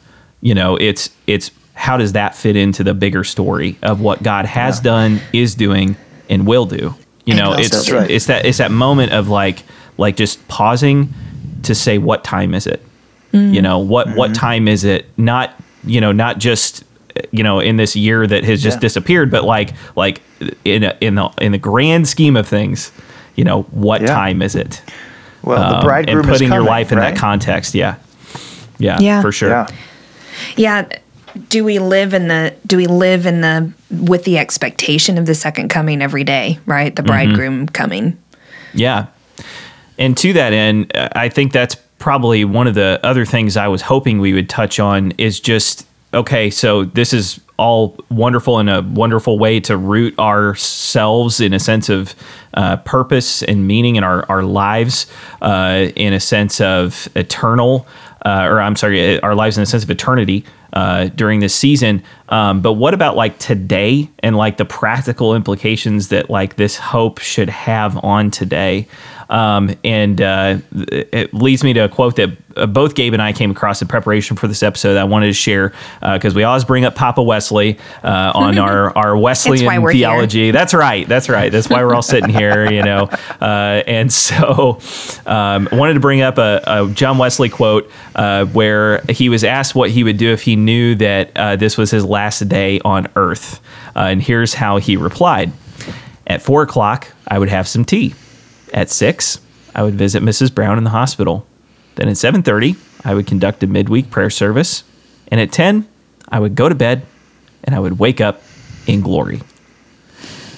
[0.40, 4.44] You know it's it's how does that fit into the bigger story of what god
[4.46, 5.96] has done is doing
[6.28, 6.94] and will do
[7.28, 7.90] you know also it's.
[7.90, 8.10] Right.
[8.10, 9.62] it's that it's that moment of like
[9.98, 11.12] like just pausing
[11.62, 12.80] to say what time is it
[13.32, 15.48] you know what what time is it not
[15.84, 16.82] you know not just
[17.30, 18.80] you know in this year that has just Yeah.
[18.88, 20.22] disappeared but like like
[20.64, 22.90] in a, in the in the grand scheme of things
[23.36, 24.06] you know what Yeah.
[24.08, 24.82] time is it
[25.42, 27.10] Well, Um, the bridegroom and putting is coming, your life in right?
[27.14, 27.96] that context yeah
[28.78, 29.20] yeah Yeah.
[29.22, 29.66] for sure Yeah.
[30.56, 30.88] Yeah.
[31.48, 35.34] Do we live in the do we live in the with the expectation of the
[35.34, 36.94] second coming every day, right?
[36.94, 38.18] The bridegroom coming.
[38.74, 39.06] Yeah.
[39.98, 43.82] And to that end, I think that's probably one of the other things I was
[43.82, 48.82] hoping we would touch on is just okay, so this is all wonderful and a
[48.82, 52.14] wonderful way to root ourselves in a sense of
[52.54, 55.06] uh, purpose and meaning in our, our lives,
[55.42, 57.86] uh, in a sense of eternal,
[58.24, 62.02] uh, or I'm sorry, our lives in a sense of eternity uh, during this season.
[62.28, 67.20] Um, but what about like today and like the practical implications that like this hope
[67.20, 68.86] should have on today?
[69.30, 73.32] Um, and uh, it leads me to a quote that uh, both Gabe and I
[73.32, 74.94] came across in preparation for this episode.
[74.94, 78.90] That I wanted to share because we always bring up Papa Wesley uh, on our
[78.96, 79.98] our Wesleyan we're here.
[79.98, 80.50] theology.
[80.50, 81.06] That's right.
[81.06, 81.52] That's right.
[81.52, 83.08] That's why we're all sitting here, you know.
[83.40, 84.80] Uh, and so,
[85.26, 89.44] um, I wanted to bring up a, a John Wesley quote uh, where he was
[89.44, 92.80] asked what he would do if he knew that uh, this was his last day
[92.84, 93.60] on Earth.
[93.96, 95.52] Uh, and here's how he replied:
[96.26, 98.14] At four o'clock, I would have some tea.
[98.74, 99.40] At six,
[99.74, 100.54] I would visit Mrs.
[100.54, 101.46] Brown in the hospital.
[101.94, 104.84] Then at seven thirty, I would conduct a midweek prayer service.
[105.30, 105.88] And at ten,
[106.28, 107.06] I would go to bed,
[107.64, 108.42] and I would wake up
[108.86, 109.40] in glory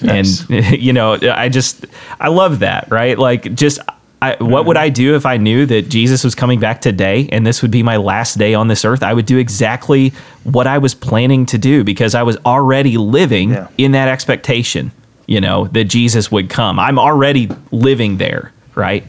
[0.01, 0.49] Nice.
[0.49, 1.85] and you know i just
[2.19, 3.79] i love that right like just
[4.23, 7.45] I, what would i do if i knew that jesus was coming back today and
[7.45, 10.09] this would be my last day on this earth i would do exactly
[10.43, 13.67] what i was planning to do because i was already living Yeah.
[13.77, 14.91] in that expectation
[15.25, 19.03] you know that jesus would come i'm already living there right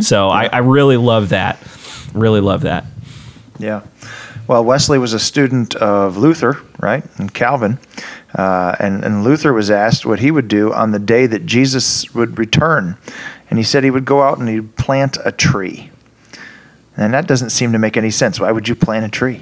[0.00, 1.58] so I, I really love that
[2.12, 2.84] really love that
[3.58, 3.82] Yeah.
[4.48, 7.78] Well, Wesley was a student of Luther, right, and Calvin.
[8.32, 12.14] Uh, and, and Luther was asked what he would do on the day that Jesus
[12.14, 12.96] would return.
[13.56, 15.90] And he said he would go out and he'd plant a tree.
[16.94, 18.38] And that doesn't seem to make any sense.
[18.38, 19.40] Why would you plant a tree?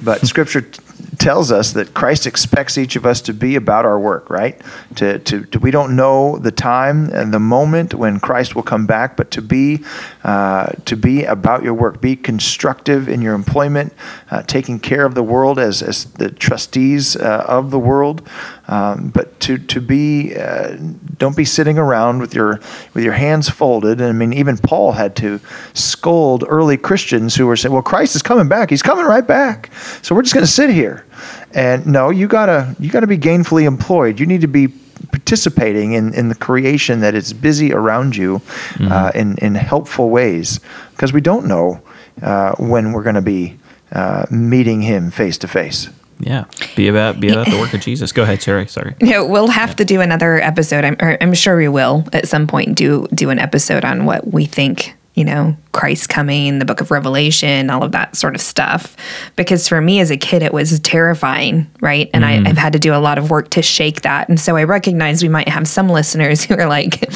[0.00, 0.80] But Scripture t-
[1.18, 4.60] tells us that Christ expects each of us to be about our work, right?
[4.96, 8.86] To, to, to we don't know the time and the moment when Christ will come
[8.86, 9.82] back, but to be
[10.22, 13.92] uh, to be about your work, be constructive in your employment,
[14.30, 18.22] uh, taking care of the world as, as the trustees uh, of the world,
[18.70, 20.76] um, but to to be uh,
[21.18, 22.60] don't be sitting around with your
[22.94, 24.00] with your hands folded.
[24.00, 25.40] And I mean, even Paul had to
[25.74, 28.70] scold early Christians who were saying, "Well, Christ is coming back.
[28.70, 29.72] He's coming right back.
[30.02, 31.04] So we're just going to sit here."
[31.52, 34.20] And no, you gotta you gotta be gainfully employed.
[34.20, 34.68] You need to be
[35.10, 38.40] participating in, in the creation that is busy around you
[38.80, 40.60] uh, in in helpful ways
[40.92, 41.82] because we don't know
[42.22, 43.58] uh, when we're going to be
[43.90, 45.88] uh, meeting Him face to face.
[46.20, 46.44] Yeah
[46.76, 49.76] be about be about the work of jesus go ahead sarah sorry know, we'll have
[49.76, 50.84] to do another episode.
[50.84, 54.46] I'm, I'm sure we will at some point do do an episode on what we
[54.46, 54.94] think.
[55.20, 58.96] You know, Christ coming, the Book of Revelation, all of that sort of stuff.
[59.36, 62.08] Because for me as a kid, it was terrifying, right?
[62.14, 64.30] And I, I've had to do a lot of work to shake that.
[64.30, 67.12] And so I recognize we might have some listeners who are like,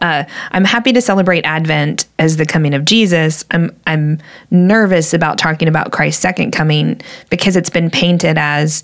[0.00, 3.44] uh, "I'm happy to celebrate Advent as the coming of Jesus.
[3.50, 4.18] I'm I'm
[4.50, 8.82] nervous about talking about Christ's second coming because it's been painted as."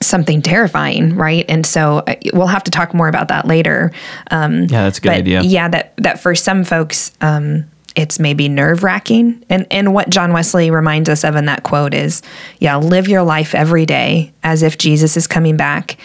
[0.00, 1.44] Something terrifying, right?
[1.48, 3.92] And so uh, we'll have to talk more about that later.
[4.30, 8.18] Um, yeah that's a good but idea yeah, that that for some folks, um, it's
[8.18, 9.44] maybe nerve wracking.
[9.48, 12.22] And and what John Wesley reminds us of in that quote is,
[12.58, 15.96] yeah, live your life every day as if Jesus is coming back,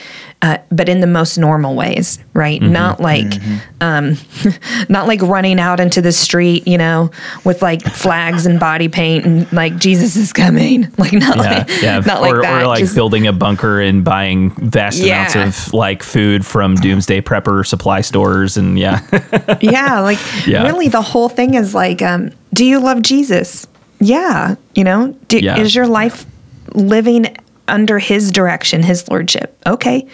[0.44, 2.60] uh, but in the most normal ways, right?
[2.60, 2.74] Mm-hmm.
[2.74, 3.32] Not like,
[3.80, 4.18] um,
[4.90, 7.12] not like running out into the street, you know,
[7.44, 11.82] with like flags and body paint and like Jesus is coming, like not yeah, like
[11.82, 12.00] yeah.
[12.00, 12.62] not or, like that.
[12.64, 15.32] or like just- building a bunker and buying vast Yeah.
[15.32, 19.02] amounts of like food from doomsday prepper supply stores and yeah
[19.62, 20.18] yeah like
[20.48, 20.64] Yeah.
[20.66, 23.68] really the whole thing is like um do you love jesus
[24.00, 26.26] yeah you know do, is your life
[26.74, 27.26] living
[27.72, 29.58] under his direction his lordship.
[29.66, 30.08] Okay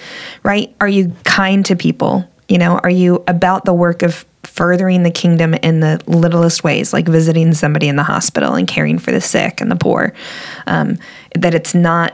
[0.44, 0.74] right?
[0.80, 2.26] Are you kind to people?
[2.48, 6.94] You know, are you about the work of furthering the kingdom in the littlest ways,
[6.94, 10.14] like visiting somebody in the hospital and caring for the sick and the poor?
[10.66, 10.98] Um,
[11.36, 12.14] that it's not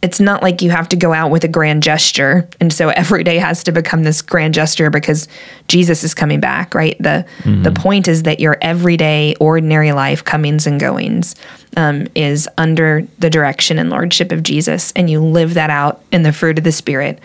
[0.00, 3.24] it's not like you have to go out with a grand gesture and so every
[3.24, 5.26] day has to become this grand gesture because
[5.66, 6.96] Jesus is coming back, right?
[7.00, 11.34] The the point is that your everyday ordinary life comings and goings
[11.76, 16.22] um, is under the direction and lordship of Jesus and you live that out in
[16.22, 17.18] the fruit of the spirit.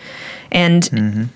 [0.50, 1.30] And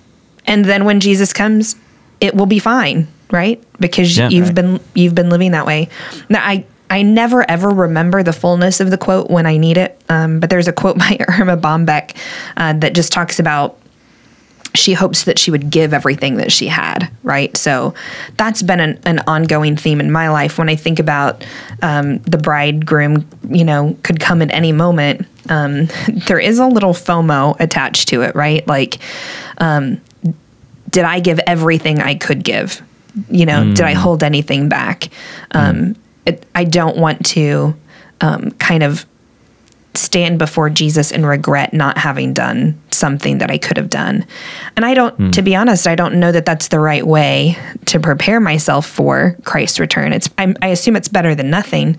[0.47, 1.77] and then when Jesus comes,
[2.21, 3.63] it will be fine, right?
[3.79, 4.29] Because Yeah.
[4.29, 4.55] you've Right.
[4.55, 5.89] been you've been living that way.
[6.29, 10.01] Now I I never ever remember the fullness of the quote when I need it,
[10.09, 12.17] um, but there's a quote by Erma Bombeck
[12.57, 13.79] uh, that just talks about
[14.75, 17.57] she hopes that she would give everything that she had, right?
[17.57, 17.95] So
[18.37, 20.59] that's been an, an ongoing theme in my life.
[20.59, 21.45] When I think about
[21.83, 25.89] um, the bridegroom, you know, could come at any moment, um,
[26.27, 28.67] there is a little FOMO attached to it, right?
[28.67, 28.99] Like,
[29.59, 30.01] um,
[30.91, 32.83] did I give everything I could give?
[33.31, 35.09] You know, did I hold anything back?
[35.51, 35.97] Um,
[36.27, 37.75] it, I don't want to
[38.21, 39.07] um, kind of
[39.95, 44.27] stand before Jesus and regret not having done something that I could have done.
[44.77, 47.57] And I don't, to be honest, I don't know that that's the right way
[47.87, 50.13] to prepare myself for Christ's return.
[50.13, 51.97] It's, I'm, I assume it's better than nothing.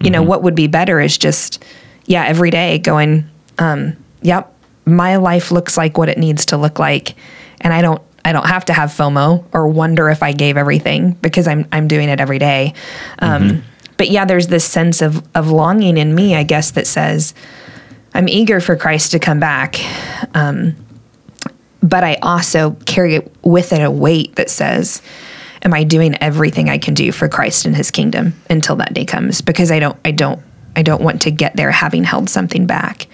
[0.00, 1.64] You know, what would be better is just,
[2.06, 4.54] yeah, every day going, um, yep,
[4.84, 7.14] my life looks like what it needs to look like.
[7.60, 11.12] And I don't, I don't have to have FOMO or wonder if I gave everything
[11.22, 12.74] because I'm, I'm doing it every day.
[13.18, 13.64] Um,
[13.96, 17.34] But yeah, there's this sense of, of longing in me, I guess, that says,
[18.14, 19.76] I'm eager for Christ to come back.
[20.34, 20.74] Um,
[21.82, 25.02] but I also carry it with it a weight that says,
[25.64, 29.04] Am I doing everything I can do for Christ and his kingdom until that day
[29.04, 29.40] comes?
[29.40, 30.40] Because I don't I don't
[30.74, 33.06] I don't want to get there having held something back.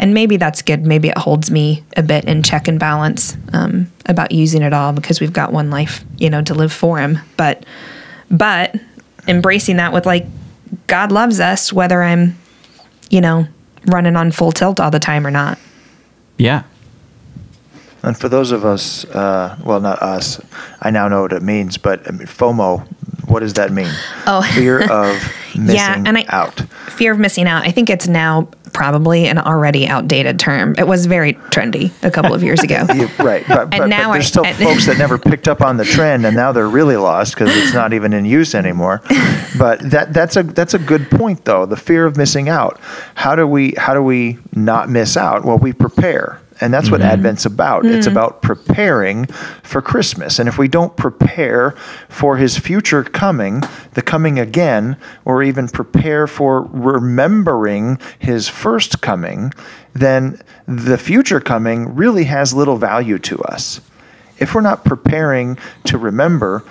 [0.00, 0.86] And maybe that's good.
[0.86, 4.92] Maybe it holds me a bit in check and balance um, about using it all
[4.94, 7.18] because we've got one life, you know, to live for him.
[7.36, 7.64] But
[8.30, 8.74] but
[9.28, 10.26] embracing that with like
[10.86, 12.38] God loves us whether I'm,
[13.10, 13.46] you know,
[13.86, 15.58] running on full tilt all the time or not.
[16.38, 16.62] Yeah.
[18.02, 20.40] And for those of us, uh, well, not us,
[20.80, 22.80] I now know what it means, but I mean, FOMO,
[23.28, 23.92] what does that mean?
[24.26, 24.40] Oh.
[24.54, 25.16] Fear of
[25.54, 26.60] missing Yeah, and I- out.
[26.88, 27.66] Fear of missing out.
[27.66, 30.74] I think it's now probably an already outdated term.
[30.78, 32.86] It was very trendy a couple of years ago.
[33.00, 35.60] Yeah, right, but, but, but now I- there's still and- folks that never picked up
[35.62, 39.02] on the trend, and now they're really lost because it's not even in use anymore.
[39.58, 41.66] But that that's a that's a good point, though.
[41.66, 42.78] The fear of missing out.
[43.16, 45.44] How do we how do we not miss out?
[45.44, 46.40] Well, we prepare.
[46.60, 47.10] And that's what mm-hmm.
[47.10, 47.86] Advent's about.
[47.86, 48.12] It's mm.
[48.12, 49.26] about preparing
[49.62, 50.38] for Christmas.
[50.38, 51.70] And if we don't prepare
[52.08, 53.62] for his future coming,
[53.94, 59.52] the coming again, or even prepare for remembering his first coming,
[59.94, 63.80] then the future coming really has little value to us.
[64.38, 66.64] If we're not preparing to remember,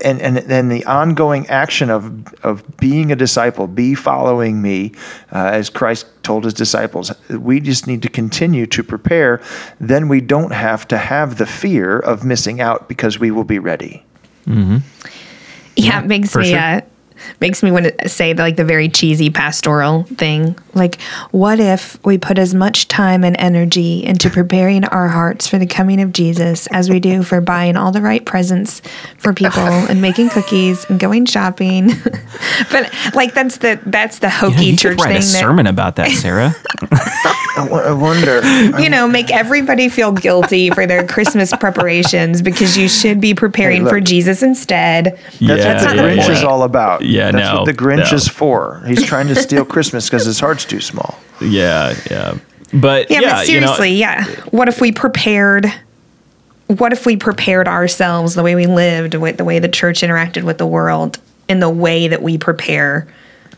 [0.00, 4.92] and, and then the ongoing action of, of being a disciple, be following me,
[5.32, 9.40] uh, as Christ told his disciples, we just need to continue to prepare.
[9.80, 13.58] Then we don't have to have the fear of missing out because we will be
[13.58, 14.04] ready.
[15.76, 16.58] yeah, it makes for me sure.
[16.58, 16.80] uh,
[17.40, 20.56] makes me want to say like the very cheesy pastoral thing.
[20.74, 21.00] Like,
[21.30, 25.66] what if we put as much time and energy into preparing our hearts for the
[25.66, 28.82] coming of Jesus as we do for buying all the right presents
[29.18, 31.88] for people and making cookies and going shopping?
[32.70, 35.20] but like that's the that's the You, know, hokey you church could write thing a
[35.20, 36.54] that sermon about that, Sarah.
[37.58, 38.42] I wonder.
[38.80, 43.84] you know, make everybody feel guilty for their Christmas preparations because you should be preparing
[43.84, 43.90] look.
[43.90, 45.16] for Jesus instead.
[45.16, 46.32] That's Yeah, what the yeah, Grinch yeah.
[46.32, 47.02] is all about.
[47.06, 48.16] Yeah, That's no, what the Grinch no.
[48.16, 48.82] is for.
[48.86, 51.18] He's trying to steal Christmas because his heart's too small.
[51.40, 52.38] yeah, yeah.
[52.72, 54.24] But Yeah, yeah, but seriously, you know, yeah.
[54.50, 55.66] What if we prepared?
[56.66, 60.42] What if we prepared ourselves the way we lived, with the way the church interacted
[60.42, 63.06] with the world, in the way that we prepare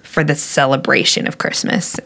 [0.02, 1.98] for the celebration of Christmas?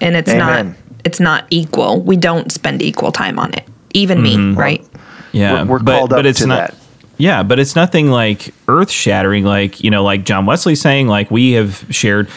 [0.00, 0.66] And it's Amen.
[0.68, 2.02] not it's not equal.
[2.02, 3.66] We don't spend equal time on it.
[3.94, 4.58] Even me, mm-hmm.
[4.58, 4.86] right?
[5.32, 6.74] yeah, We're- we're but, called but up it's to not, that.
[7.20, 11.30] Yeah, but it's nothing like earth shattering, like you know, like John Wesley saying, like
[11.30, 12.28] we have shared.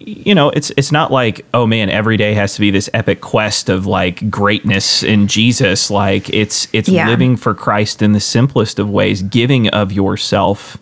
[0.00, 3.20] You know, it's it's not like oh man, every day has to be this epic
[3.20, 5.90] quest of like greatness in Jesus.
[5.92, 7.06] Like it's it's Yeah.
[7.08, 10.76] living for Christ in the simplest of ways, giving of yourself.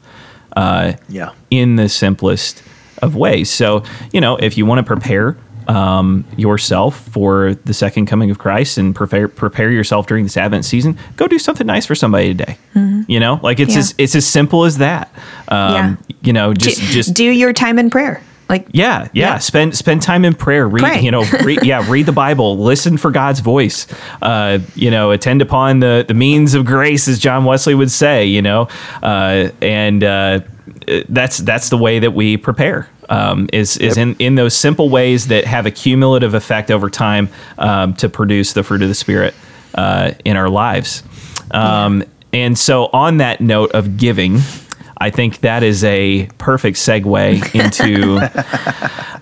[0.57, 1.31] Uh, Yeah.
[1.51, 2.63] in the simplest
[3.03, 3.49] of ways.
[3.51, 3.83] So,
[4.13, 5.37] you know, if you want to prepare
[5.71, 10.65] um, yourself for the second coming of Christ and prepare prepare yourself during this Advent
[10.65, 12.59] season, go do something nice for somebody today.
[13.09, 13.77] You know, like it's Mm-hmm.
[13.77, 13.79] Yeah.
[13.81, 15.11] as it's as simple as that.
[15.49, 15.97] Um, Yeah.
[16.23, 18.21] You know, Do- just just do your time in prayer.
[18.49, 19.39] Like Yeah, yeah, Yeah.
[19.39, 20.67] Spend spend time in prayer.
[20.69, 21.01] Read, Pray.
[21.01, 22.59] you know, read, yeah, read the Bible.
[22.59, 23.87] Listen for God's voice.
[24.21, 28.27] Uh, you know, attend upon the the means of grace, as John Wesley would say.
[28.27, 28.69] You know,
[29.05, 30.41] uh, and uh,
[31.09, 32.89] that's that's the way that we prepare.
[33.11, 37.29] Um, is is in in those simple ways that have a cumulative effect over time
[37.59, 39.35] um, to produce the fruit of the Spirit
[39.75, 41.03] uh, in our lives.
[41.51, 44.39] Um, And so, on that note of giving.
[45.03, 48.21] I think that is a perfect segue into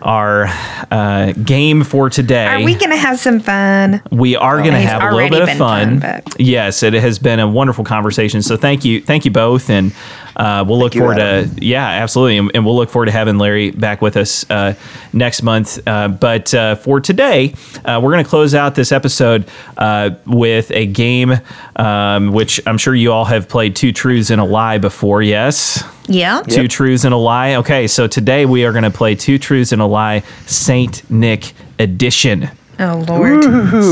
[0.02, 0.46] our
[0.90, 2.46] uh, game for today.
[2.46, 4.02] Are we going to have some fun?
[4.10, 6.00] We are going to have a little bit of fun.
[6.00, 8.42] fun, but- yes, it has been a wonderful conversation.
[8.42, 9.92] So thank you, thank you both, and
[10.38, 11.54] uh, we'll look you, forward Adam.
[11.56, 14.74] to yeah, absolutely, and, and we'll look forward to having Larry back with us uh,
[15.12, 15.78] next month.
[15.86, 20.70] Uh, but uh, for today, uh, we're going to close out this episode uh, with
[20.70, 21.34] a game,
[21.76, 25.22] um, which I'm sure you all have played Two Truths and a Lie before.
[25.22, 25.84] Yes.
[26.08, 26.40] Yeah.
[26.40, 27.56] Two truths and a lie.
[27.56, 31.52] Okay, so today we are going to play Two Truths and a Lie Saint Nick
[31.78, 32.48] edition.
[32.80, 33.42] Oh Lord.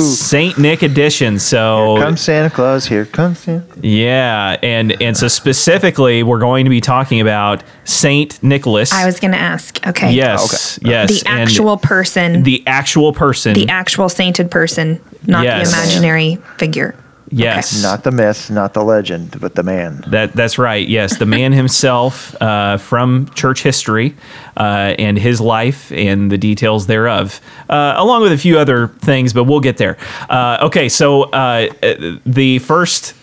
[0.02, 1.38] Saint Nick edition.
[1.38, 3.64] So Come Santa Claus, here comes Santa.
[3.82, 8.92] yeah, and and so specifically we're going to be talking about Saint Nicholas.
[8.92, 9.84] I was going to ask.
[9.86, 10.12] Okay.
[10.12, 13.54] yes, yes, The and actual person, the, the actual person.
[13.54, 15.70] The actual sainted person, not Yes.
[15.72, 16.94] the imaginary figure.
[17.30, 20.04] Yes, Not the myth, not the legend, but the man.
[20.08, 20.86] That that's right.
[20.86, 24.14] Yes, the man himself uh, from church history
[24.56, 29.32] uh, and his life and the details thereof, uh, along with a few other things,
[29.32, 29.96] but we'll get there.
[30.28, 33.14] Uh, okay, so uh, uh, the first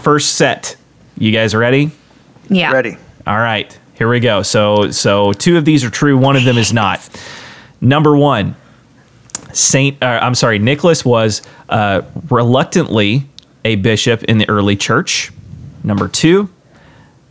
[0.00, 0.76] first set.
[1.16, 1.90] You guys ready?
[2.48, 2.72] Yeah.
[2.72, 2.96] Ready.
[3.26, 4.42] All right, here we go.
[4.42, 6.16] So so two of these are true.
[6.16, 7.08] One of them is not.
[7.80, 8.56] Number one,
[9.52, 10.02] Saint.
[10.02, 13.26] Uh, I'm sorry, Nicholas was uh, reluctantly
[13.64, 15.32] a bishop in the early church.
[15.82, 16.50] Number two,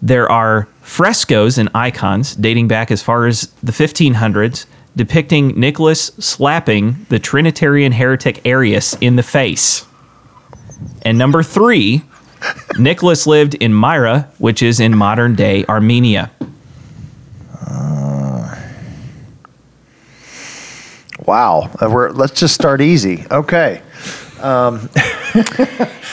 [0.01, 4.65] there are frescoes and icons dating back as far as the 1500s
[4.95, 9.85] depicting Nicholas slapping the Trinitarian heretic Arius in the face.
[11.03, 12.01] And number three,
[12.79, 16.31] Nicholas lived in Myra, which is in modern day Armenia.
[21.27, 21.69] Wow.
[21.79, 23.25] Uh, we're, let's just start easy.
[23.29, 23.81] Okay.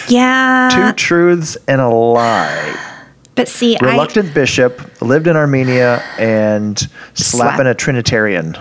[0.08, 0.68] Yeah.
[0.72, 3.02] Two truths and a lie.
[3.36, 6.78] but see, I Reluctant bishop, lived in Armenia, and
[7.14, 7.66] slapping Slap.
[7.66, 8.56] a Trinitarian.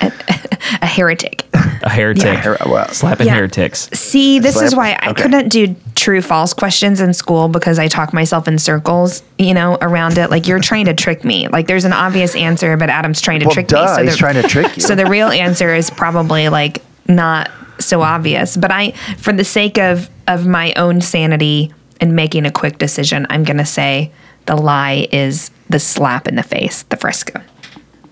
[0.00, 0.10] a
[0.86, 1.46] heretic.
[1.82, 2.24] A heretic.
[2.24, 2.56] Yeah.
[2.68, 3.34] Well, Slapping Yeah.
[3.36, 3.88] heretics.
[3.92, 5.22] See, this is why I okay.
[5.22, 9.78] couldn't do true false questions in school because I talk myself in circles, you know,
[9.80, 10.30] around it.
[10.30, 11.48] Like you're trying to trick me.
[11.48, 14.04] Like there's an obvious answer, but Adam's trying to Well, trick duh, me.
[14.04, 14.82] he's trying to trick you.
[14.82, 18.56] So the real answer is probably like not so obvious.
[18.56, 23.26] But I, for the sake of of my own sanity and making a quick decision,
[23.30, 24.12] I'm gonna say
[24.46, 27.40] the lie is the slap in the face, the fresco.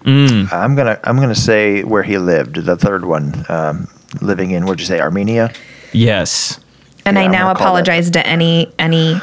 [0.07, 2.57] I'm gonna I'm gonna say where he lived.
[2.57, 3.89] The third one, um,
[4.21, 5.53] living in where'd you say Armenia?
[5.93, 6.59] Yes.
[7.05, 7.61] And Yeah, I now gonna call that.
[7.89, 9.21] apologize to any any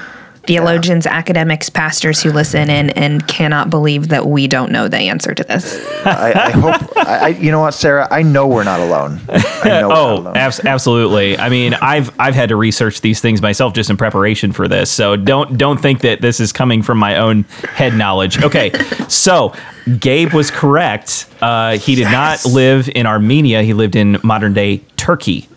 [0.48, 5.36] theologians, academics, pastors who listen and and cannot believe that we don't know the answer
[5.36, 5.76] to this.
[6.06, 6.98] I, I hope.
[6.98, 8.08] I, I, you know what, Sarah?
[8.10, 9.20] I know we're not alone.
[9.30, 10.38] I know we're not Oh, alone.
[10.38, 11.38] abs- absolutely.
[11.38, 14.90] I mean, I've I've had to research these things myself just in preparation for this.
[14.90, 17.44] So don't don't think that this is coming from my own
[17.74, 18.42] head knowledge.
[18.42, 18.72] Okay,
[19.10, 19.54] so
[20.00, 21.28] Gabe was correct.
[21.42, 22.46] Uh, he did Yes.
[22.46, 23.62] not live in Armenia.
[23.64, 25.48] He lived in modern day Turkey.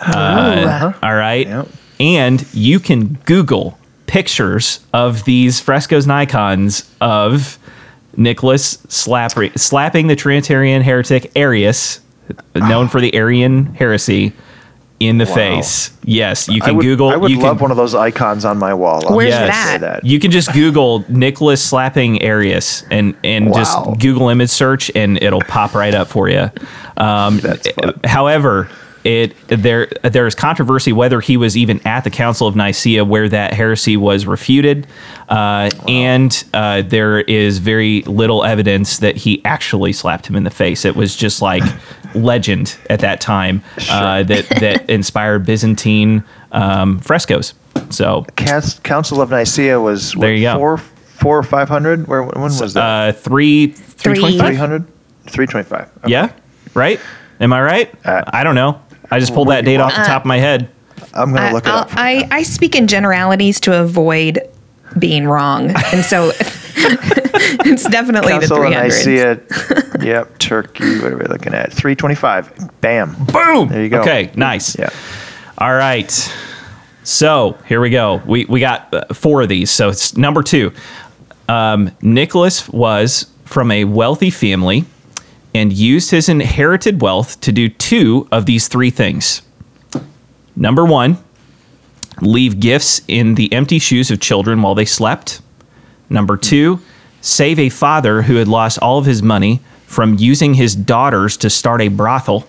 [0.00, 1.68] Uh, all right, Yep.
[2.00, 3.78] and you can Google
[4.14, 7.58] pictures of these frescoes and icons of
[8.16, 12.00] Nicholas slap- slapping the Trinitarian heretic Arius,
[12.56, 14.32] known for the Arian heresy,
[14.98, 15.34] in the Wow.
[15.34, 15.92] face.
[16.04, 17.08] Yes, you I can would, Google.
[17.10, 19.06] I would you love can, one of those icons on my wall.
[19.08, 19.66] I'll Where's just that?
[19.74, 20.04] say that.
[20.04, 23.58] You can just Google Nicholas slapping Arius and and Wow.
[23.58, 26.50] just Google image search and it'll pop right up for you.
[26.98, 27.66] Um, That's
[28.04, 28.68] however,
[29.04, 33.28] it there there is controversy whether he was even at the Council of Nicaea where
[33.28, 34.86] that heresy was refuted,
[35.28, 40.50] uh, and uh, there is very little evidence that he actually slapped him in the
[40.50, 40.84] face.
[40.84, 41.62] It was just like
[42.14, 46.22] legend at that time uh, that that inspired Byzantine
[46.52, 47.54] um, frescoes.
[47.90, 50.56] So Cas- Council of Nicaea was what, There you go.
[50.56, 52.06] four, four or five hundred.
[52.06, 52.80] Where when was that?
[52.84, 54.56] uh, three three twenty Three five.
[54.56, 54.84] hundred.
[55.26, 55.88] Three twenty-five.
[56.06, 56.32] Yeah,
[56.74, 57.00] right.
[57.40, 58.06] Am I right?
[58.06, 58.80] Uh, I don't know.
[59.10, 60.68] I just pulled that date off the top of my head.
[61.14, 61.90] I'm gonna I, look it I'll- up.
[61.92, 64.40] I, I speak in generalities to avoid
[64.98, 66.32] being wrong, and so
[67.64, 69.06] it's definitely the Council the of 300s.
[69.98, 70.04] Nicaea.
[70.04, 70.98] yep, Turkey.
[71.00, 71.72] What are we looking at?
[71.72, 72.80] Three twenty-five.
[72.80, 73.14] Bam.
[73.32, 73.68] Boom.
[73.68, 74.00] There you go.
[74.00, 74.78] Okay, nice.
[74.78, 74.90] Yeah.
[75.58, 76.10] All right.
[77.02, 78.20] So here we go.
[78.26, 79.70] We we got uh, four of these.
[79.70, 80.72] So it's number two.
[81.48, 84.84] Um, Nicholas was from a wealthy family
[85.54, 89.42] and used his inherited wealth to do two of these three things.
[90.56, 91.18] Number one,
[92.20, 95.40] leave gifts in the empty shoes of children while they slept.
[96.08, 96.80] Number two,
[97.20, 101.50] save a father who had lost all of his money from using his daughters to
[101.50, 102.46] start a brothel.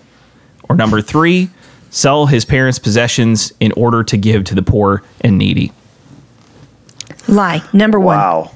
[0.70, 1.50] Or number three,
[1.90, 5.72] sell his parents' possessions in order to give to the poor and needy.
[7.28, 7.64] Lie.
[7.74, 8.18] Number one.
[8.18, 8.52] Wow.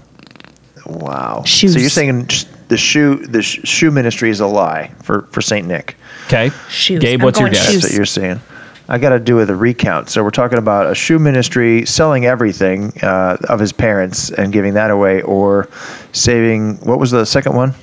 [0.86, 1.44] Wow.
[1.46, 1.74] Shoes.
[1.74, 5.42] So you're saying sh- the shoe the sh- shoe ministry is a lie for for
[5.42, 5.96] Saint Nick.
[6.26, 6.52] Okay.
[6.70, 7.00] Shoes.
[7.00, 7.66] Gabe, I'm what's your going guess?
[7.66, 7.82] shoes.
[7.82, 8.42] That's what you're saying.
[8.88, 10.10] I got to do with a recount.
[10.10, 14.76] So we're talking about a shoe ministry selling everything uh, of his parents and giving
[14.76, 15.70] that away, or
[16.12, 16.78] saving.
[16.78, 17.74] What was the second one?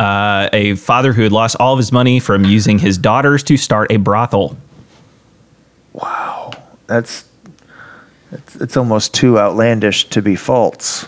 [0.00, 3.56] Uh, a father who had lost all of his money from using his daughters to
[3.56, 4.56] start a brothel.
[5.92, 6.50] Wow,
[6.88, 7.28] that's
[8.32, 11.06] it's, it's almost too outlandish to be false.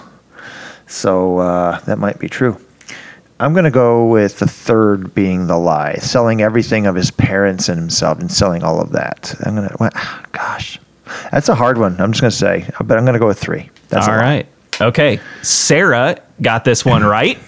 [0.87, 2.61] So uh, that might be true.
[3.45, 7.69] I'm going to go with the third being the lie, selling everything of his parents
[7.69, 9.35] and himself and selling all of that.
[9.45, 10.81] I'm going to, gosh,
[11.31, 12.01] that's a hard one.
[12.01, 13.69] I'm just going to say, but I'm going to go with three.
[13.91, 14.47] That's All right.
[14.81, 15.21] Okay.
[15.43, 17.39] Sarah got this one right.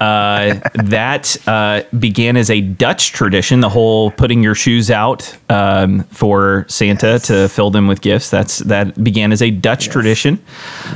[0.00, 3.60] Uh, that uh, began as a Dutch tradition.
[3.60, 8.30] The whole putting your shoes out um, for Santa to fill them with gifts.
[8.30, 10.42] That's that began as a Dutch tradition.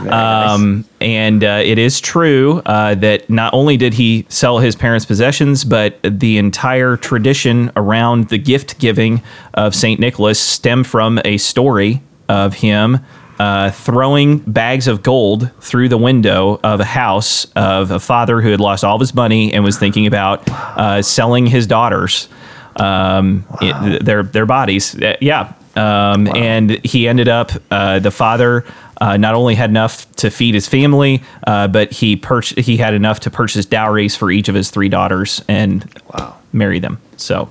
[0.08, 5.04] Um, and uh, it is true uh, that not only did he sell his parents'
[5.04, 9.22] possessions, but the entire tradition around the gift giving
[9.54, 13.00] of Saint Nicholas stemmed from a story of him
[13.38, 18.50] uh, throwing bags of gold through the window of a house of a father who
[18.50, 22.28] had lost all of his money and was thinking about uh, selling his daughters,
[22.76, 24.94] um, i- their their bodies.
[25.00, 28.64] Uh, yeah, um, and he ended up uh, the father.
[29.00, 32.94] Uh, not only had enough to feed his family, uh, but he purch- he had
[32.94, 36.34] enough to purchase dowries for each of his three daughters and Wow.
[36.52, 36.98] marry them.
[37.16, 37.48] So,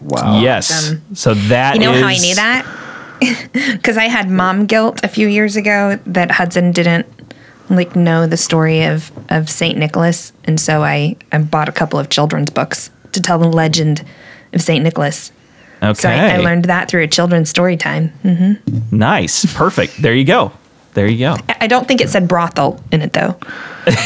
[0.00, 0.40] Wow.
[0.40, 1.02] yes, Awesome.
[1.12, 2.64] so that You know how I knew that?
[3.52, 7.06] Because I had mom guilt a few years ago that Hudson didn't
[7.70, 11.98] like know the story of of Saint Nicholas, and so I I bought a couple
[11.98, 14.04] of children's books to tell the legend
[14.52, 15.32] of Saint Nicholas.
[15.82, 18.12] Okay, So I, I learned that through a children's story time.
[18.24, 18.58] Mm.
[18.60, 18.98] Hmm.
[18.98, 20.00] Nice, perfect.
[20.00, 20.52] There you go.
[20.94, 21.36] There you go.
[21.60, 23.38] I don't think it said brothel in it though.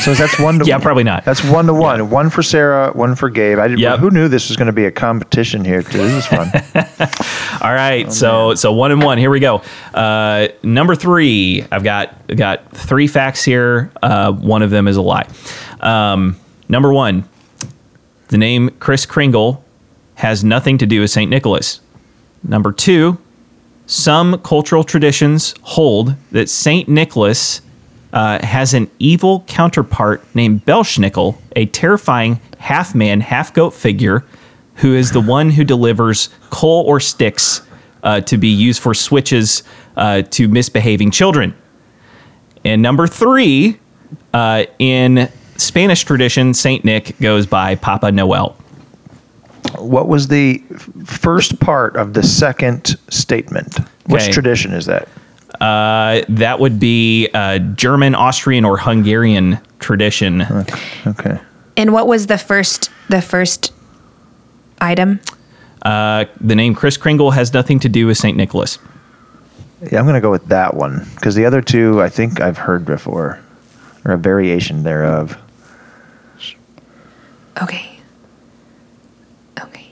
[0.03, 1.25] So that's one to Yeah, probably not.
[1.25, 2.11] That's one to one.
[2.11, 3.59] One for Sarah, one for Gabe.
[3.59, 3.81] I didn't.
[3.81, 3.99] Yep.
[4.01, 5.83] Who knew this was going to be a competition here?
[5.83, 6.51] This is fun.
[7.63, 9.17] All right, so so one and one.
[9.19, 9.63] Here we go.
[9.95, 11.65] Uh, number three.
[11.73, 13.91] I've got I've got three facts here.
[14.03, 15.29] Uh, one of them is a lie.
[15.81, 17.25] Um, number one,
[18.29, 19.65] the name Chris Kringle
[20.17, 21.81] has nothing to do with Saint Nicholas.
[22.43, 23.19] Number two,
[23.87, 27.63] some cultural traditions hold that Saint Nicholas
[28.13, 34.25] uh, has an evil counterpart named Belsnickel, a terrifying half man, half goat figure
[34.77, 37.61] who is the one who delivers coal or sticks
[38.03, 39.63] uh, to be used for switches
[39.97, 41.55] uh, to misbehaving children.
[42.65, 43.79] And number three,
[44.33, 48.57] uh, in Spanish tradition, Saint Nick goes by Papa Noel.
[49.79, 53.79] what was the f- first part of the second statement?
[54.07, 54.33] Which Okay.
[54.33, 55.07] tradition is that?
[55.61, 60.43] Uh, that would be uh, German, Austrian, or Hungarian tradition.
[61.07, 61.39] Okay.
[61.77, 63.73] And what was the first the first
[64.81, 65.21] item?
[65.83, 68.79] Uh, the name Chris Kringle has nothing to do with Saint Nicholas.
[69.91, 72.59] Yeah, I'm going to go with that one because the other two I think I've
[72.59, 73.41] heard before,
[74.05, 75.39] or a variation thereof.
[77.63, 77.99] Okay.
[79.61, 79.91] Okay.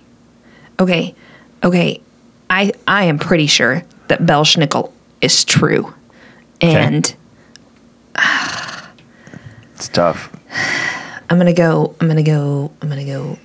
[0.81, 1.15] Okay.
[1.63, 2.01] Okay.
[2.51, 5.93] I I am pretty sure that Belsnickel is true.
[6.61, 7.15] And
[9.75, 10.31] It's tough.
[11.31, 13.39] I'm gonna go I'm gonna go I'm gonna go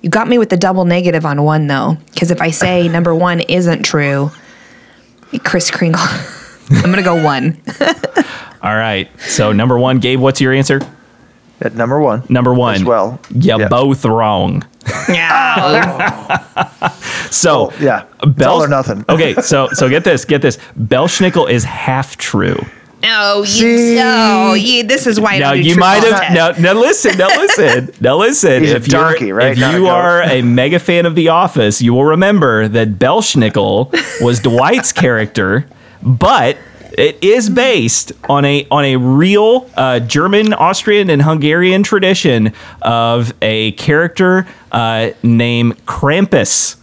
[0.00, 3.14] you got me with the double negative on one though, because if I say number
[3.14, 4.30] one isn't true,
[5.44, 6.00] Chris Kringle,
[6.70, 7.60] I'm gonna go one.
[8.62, 9.08] All right.
[9.20, 10.80] So number one, Gabe, what's your answer?
[11.60, 12.22] At number one.
[12.30, 12.76] Number one.
[12.76, 13.20] As well.
[13.34, 13.68] You Yeah.
[13.68, 14.64] both wrong.
[15.08, 15.54] Yeah.
[15.58, 17.19] Oh.
[17.30, 18.04] So Yeah.
[18.22, 19.04] It's all or nothing.
[19.08, 19.34] okay.
[19.42, 20.24] So so get this.
[20.24, 20.58] Get this.
[20.78, 22.58] Belsnickel is half true.
[23.02, 23.94] No, you See?
[23.94, 26.60] no, you, this is why I Now you might have test.
[26.60, 29.52] now, now listen now listen now listen He's a if you're donkey, right?
[29.52, 29.90] if Not a you goat.
[29.90, 33.90] are a mega fan of The Office you will remember that Belsnickel
[34.22, 35.64] was Dwight's character
[36.02, 36.58] but
[36.98, 42.52] it is based on a on a real uh, German, Austrian, and Hungarian tradition
[42.82, 46.76] of a character uh, named Krampus.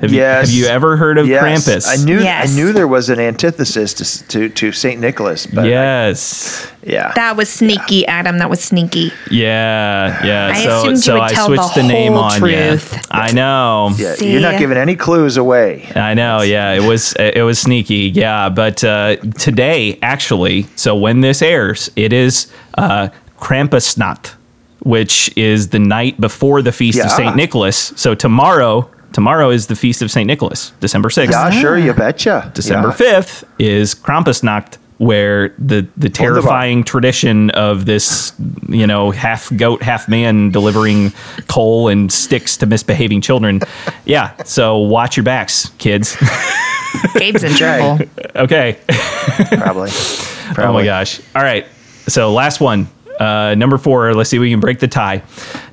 [0.00, 1.42] Have, you, have you ever heard of Yes.
[1.68, 1.86] Krampus?
[1.86, 2.50] I knew Yes.
[2.50, 6.66] I knew there was an antithesis to to, to Saint Nicholas, but I- yes.
[6.82, 7.12] yeah.
[7.16, 8.38] That was sneaky, Adam.
[8.38, 9.12] That was sneaky.
[9.30, 10.52] Yeah, yeah.
[10.54, 12.92] I so assumed you so would I tell switched the the, name whole on truth.
[12.94, 12.98] you.
[13.10, 13.90] I know.
[13.98, 14.32] yeah, See?
[14.32, 15.86] you're not giving any clues away.
[15.94, 18.48] I know, yeah, it was it was sneaky, yeah.
[18.48, 24.34] But uh, today, actually, so when this airs, it is uh, Krampusnacht,
[24.80, 27.92] which is the night before the feast of Saint Nicholas.
[27.96, 31.32] So tomorrow, tomorrow is the feast of Saint Nicholas, December sixth.
[31.32, 32.50] Yeah, sure, you betcha.
[32.54, 32.94] December Yeah.
[32.94, 38.32] fifth is Krampusnacht, where the the terrifying tradition of this,
[38.68, 41.12] you know, half goat, half man delivering
[41.48, 43.60] coal and sticks to misbehaving children.
[44.04, 46.16] Yeah, so watch your backs, kids.
[47.14, 48.04] Gabe's in trouble.
[48.36, 48.78] okay.
[49.52, 49.90] Probably.
[50.58, 51.20] Oh my gosh.
[51.36, 51.64] All right.
[52.08, 52.88] So last one.
[53.20, 54.14] Uh, number four.
[54.14, 55.22] Let's see if we can break the tie.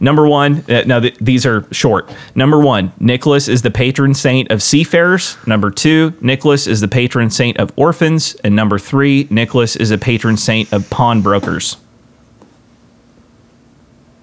[0.01, 0.65] Number one.
[0.69, 2.13] Uh, now th- these are short.
[2.35, 2.91] Number one.
[2.99, 5.37] Nicholas is the patron saint of seafarers.
[5.47, 6.13] Number two.
[6.19, 8.35] Nicholas is the patron saint of orphans.
[8.43, 9.27] And number three.
[9.31, 11.77] Nicholas is a patron saint of pawnbrokers.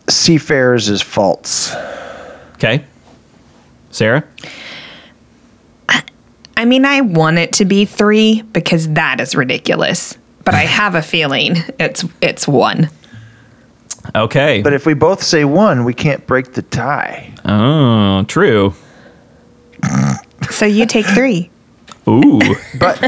[0.07, 1.75] Seafarers is false.
[2.57, 2.85] Okay.
[3.91, 4.25] Sarah.
[6.57, 10.17] I mean, I want it to be three because that is ridiculous.
[10.45, 12.91] But I have a feeling it's it's one.
[14.15, 14.63] Okay.
[14.63, 17.33] But if we both say one, we can't break the tie.
[17.45, 18.75] oh, true.
[20.51, 21.51] So you take three.
[22.07, 22.39] Ooh.
[22.79, 23.01] But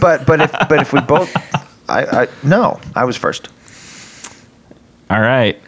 [0.00, 1.30] but but if but if we both
[1.90, 3.48] I, I no, I was first.
[5.10, 5.60] All right.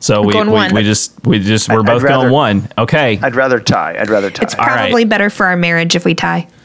[0.00, 0.72] So we, going we, one.
[0.74, 2.68] we just we just we're I'd both rather- going one.
[2.78, 3.18] Okay.
[3.20, 3.96] I'd rather tie.
[3.98, 4.44] I'd rather tie.
[4.44, 4.76] It's All right.
[4.82, 6.46] probably better for our marriage if we tie.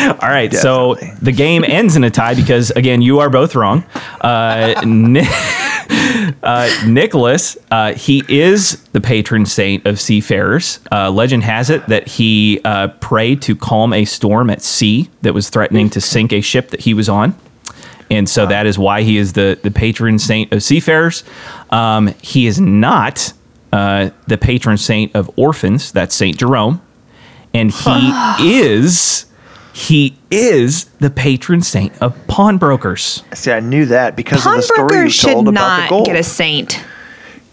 [0.00, 3.84] All right, so the game ends in a tie because again, you are both wrong.
[4.20, 5.26] Uh, Ni-
[6.42, 10.80] uh, Nicholas, uh, he is the patron saint of seafarers.
[10.90, 15.34] Uh, legend has it that he uh, prayed to calm a storm at sea that
[15.34, 17.34] was threatening to sink a ship that he was on.
[18.10, 21.22] And so that is why he is the, the patron saint of seafarers.
[21.70, 23.32] Um, he is not
[23.72, 25.92] uh, the patron saint of orphans.
[25.92, 26.82] That's Saint Jerome.
[27.54, 29.26] And he is
[29.72, 33.22] he is the patron saint of pawnbrokers.
[33.34, 35.90] See, I knew that because of the story you Pawnbrokers should told about the not
[35.90, 36.06] gold.
[36.06, 36.78] get a saint.
[36.78, 36.82] Uh,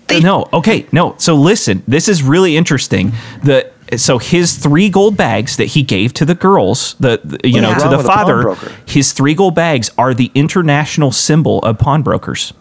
[0.08, 1.16] they- No, okay, no.
[1.20, 3.12] So listen, this is really interesting.
[3.44, 7.62] The so his three gold bags that he gave to the girls, the, the- you
[7.62, 8.72] know, to the with a father, pawnbroker?
[8.86, 12.54] his three gold bags are the international symbol of pawnbrokers.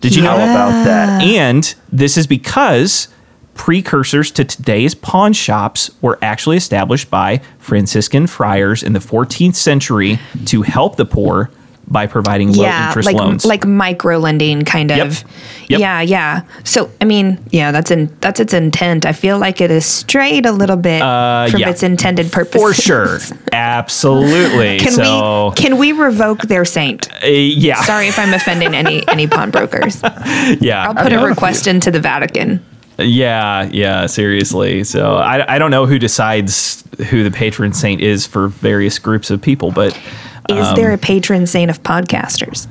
[0.00, 1.22] Did you know How about that?
[1.22, 3.08] And this is because
[3.58, 10.18] precursors to today's pawn shops were actually established by Franciscan friars in the 14th century
[10.46, 11.50] to help the poor
[11.90, 13.44] by providing low yeah, interest like loans.
[13.46, 15.06] like micro lending kind Yep.
[15.06, 15.24] of.
[15.68, 15.80] Yep.
[15.80, 16.42] Yeah, yeah.
[16.62, 19.06] So I mean, yeah, that's in that's its intent.
[19.06, 21.70] I feel like it is strayed a little bit from Uh, yeah.
[21.70, 22.60] its intended purpose.
[22.60, 23.18] for sure,
[23.52, 24.78] absolutely.
[24.80, 27.10] Can so, we can we revoke their saint?
[27.22, 30.02] uh, yeah, Sorry if I'm offending any any pawnbrokers.
[30.60, 32.62] yeah, I'll put a request into the Vatican.
[32.98, 34.06] Yeah, yeah.
[34.06, 34.84] Seriously.
[34.84, 39.30] So I, I don't know who decides who the patron saint is for various groups
[39.30, 39.96] of people, but
[40.48, 42.66] Is Um, there a patron saint of podcasters?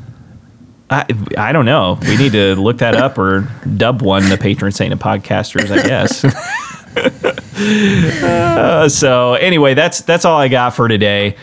[0.89, 1.05] I,
[1.37, 1.97] I don't know.
[2.01, 3.41] We need to look that up or
[3.75, 6.23] dub one the patron saint of podcasters, I guess.
[7.55, 11.35] Uh, so anyway, that's that's all I got for today.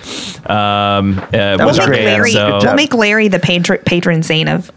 [0.46, 2.04] Um, uh, We'll make.
[2.04, 2.32] Larry.
[2.32, 4.70] So, we'll make Larry the patron patron saint of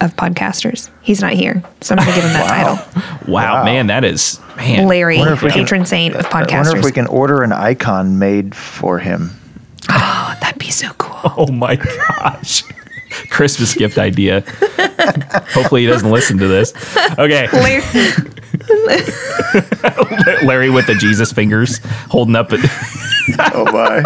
[0.00, 0.90] of podcasters.
[1.02, 3.02] He's not here, so I'm gonna give him that title.
[3.32, 3.64] wow, Wow.
[3.64, 4.86] man, that is man.
[4.86, 6.52] Larry, Wonder if we can- patron saint of podcasters.
[6.52, 9.30] I wonder if we can order an icon made for him.
[9.90, 11.08] Oh, that'd be so cool.
[11.36, 12.62] Oh my gosh.
[13.28, 14.40] Christmas gift idea.
[15.52, 16.72] Hopefully he doesn't listen to this.
[17.18, 17.48] Okay.
[17.52, 17.82] Larry,
[20.44, 22.52] Larry with the Jesus fingers holding up.
[22.52, 22.60] It.
[23.52, 24.02] Oh my!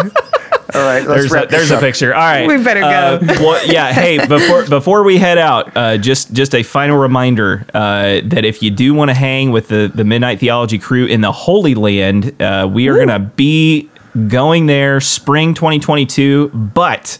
[0.75, 2.13] All right, let's There's a, there's a picture.
[2.13, 2.47] All right.
[2.47, 2.87] We better go.
[2.87, 3.93] Uh, well, yeah.
[3.93, 8.61] Hey, before before we head out, uh, just just a final reminder uh, that if
[8.61, 12.41] you do want to hang with the the Midnight Theology crew in the Holy Land,
[12.41, 13.89] uh, we are gonna be
[14.27, 17.17] going there spring 2022, but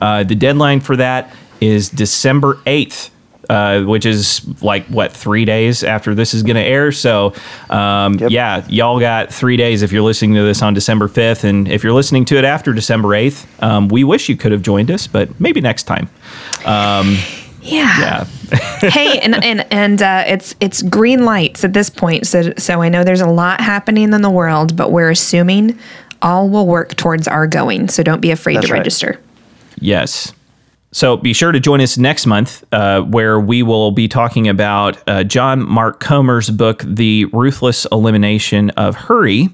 [0.00, 3.10] uh, the deadline for that is December 8th.
[3.48, 6.90] Uh, which is like what three days after this is going to air.
[6.90, 7.32] So,
[7.70, 8.30] um, Yep.
[8.32, 11.84] yeah, y'all got three days if you're listening to this on December 5th, and if
[11.84, 15.06] you're listening to it after December 8th, um, we wish you could have joined us,
[15.06, 16.08] but maybe next time.
[16.64, 17.04] yeah.
[17.62, 18.24] Yeah,
[18.90, 22.26] hey, and and and uh, it's it's green lights at this point.
[22.26, 25.76] So so I know there's a lot happening in the world, but we're assuming
[26.22, 27.88] all will work towards our going.
[27.88, 28.78] So don't be afraid That's to right.
[28.78, 29.20] register.
[29.80, 30.32] yes.
[30.96, 34.96] So be sure to join us next month, uh, where we will be talking about
[35.06, 39.50] uh, John Mark Comer's book, The Ruthless Elimination of Hurry.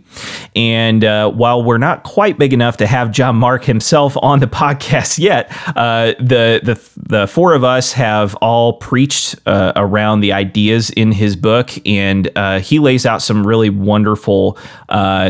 [0.55, 4.47] And uh, while we're not quite big enough to have John Mark himself on the
[4.63, 10.33] podcast yet, uh, the, the the four of us have all preached uh, around the
[10.33, 14.57] ideas in his book, and uh, he lays out some really wonderful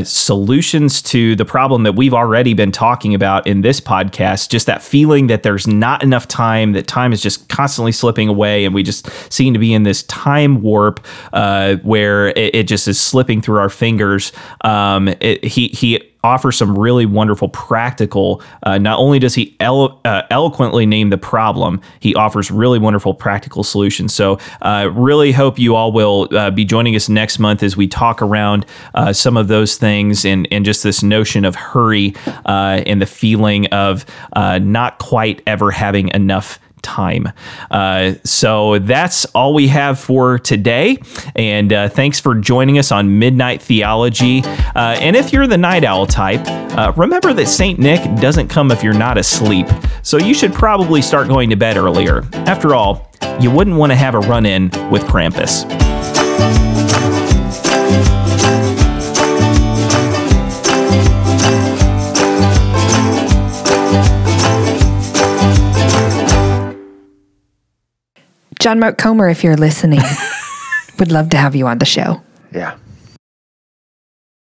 [0.05, 4.51] solutions to the problem that we've already been talking about in this podcast.
[4.51, 8.65] Just that feeling that there's not enough time, that time is just constantly slipping away,
[8.65, 12.89] and we just seem to be in this time warp uh, where it, it, just
[12.89, 14.33] is slipping through our fingers.
[14.63, 18.43] Um, it, he he offers some really wonderful practical.
[18.63, 23.15] Uh, not only does he elo- uh, eloquently name the problem, he offers really wonderful
[23.15, 24.15] practical solutions.
[24.15, 27.89] So, uh, really hope you all will uh, be joining us next month as we
[27.89, 32.15] talk around uh, some of those things and and just this notion of hurry
[32.47, 34.05] uh, and the feeling of
[34.35, 37.33] not quite ever having enough time.
[37.71, 40.99] Uh, so that's all we have for today.
[41.35, 44.43] And uh, thanks for joining us on Midnight Theology.
[44.45, 46.43] Uh, and if you're the night owl type,
[46.77, 47.79] uh, remember that St.
[47.79, 49.67] Nick doesn't come if you're not asleep.
[50.03, 52.25] So you should probably start going to bed earlier.
[52.33, 53.11] After all,
[53.41, 55.92] you wouldn't want to have a run in with Krampus.
[68.63, 69.99] John Mark Comer, if you're listening,
[71.01, 72.23] would love to have you on the show.
[72.53, 72.77] Yeah.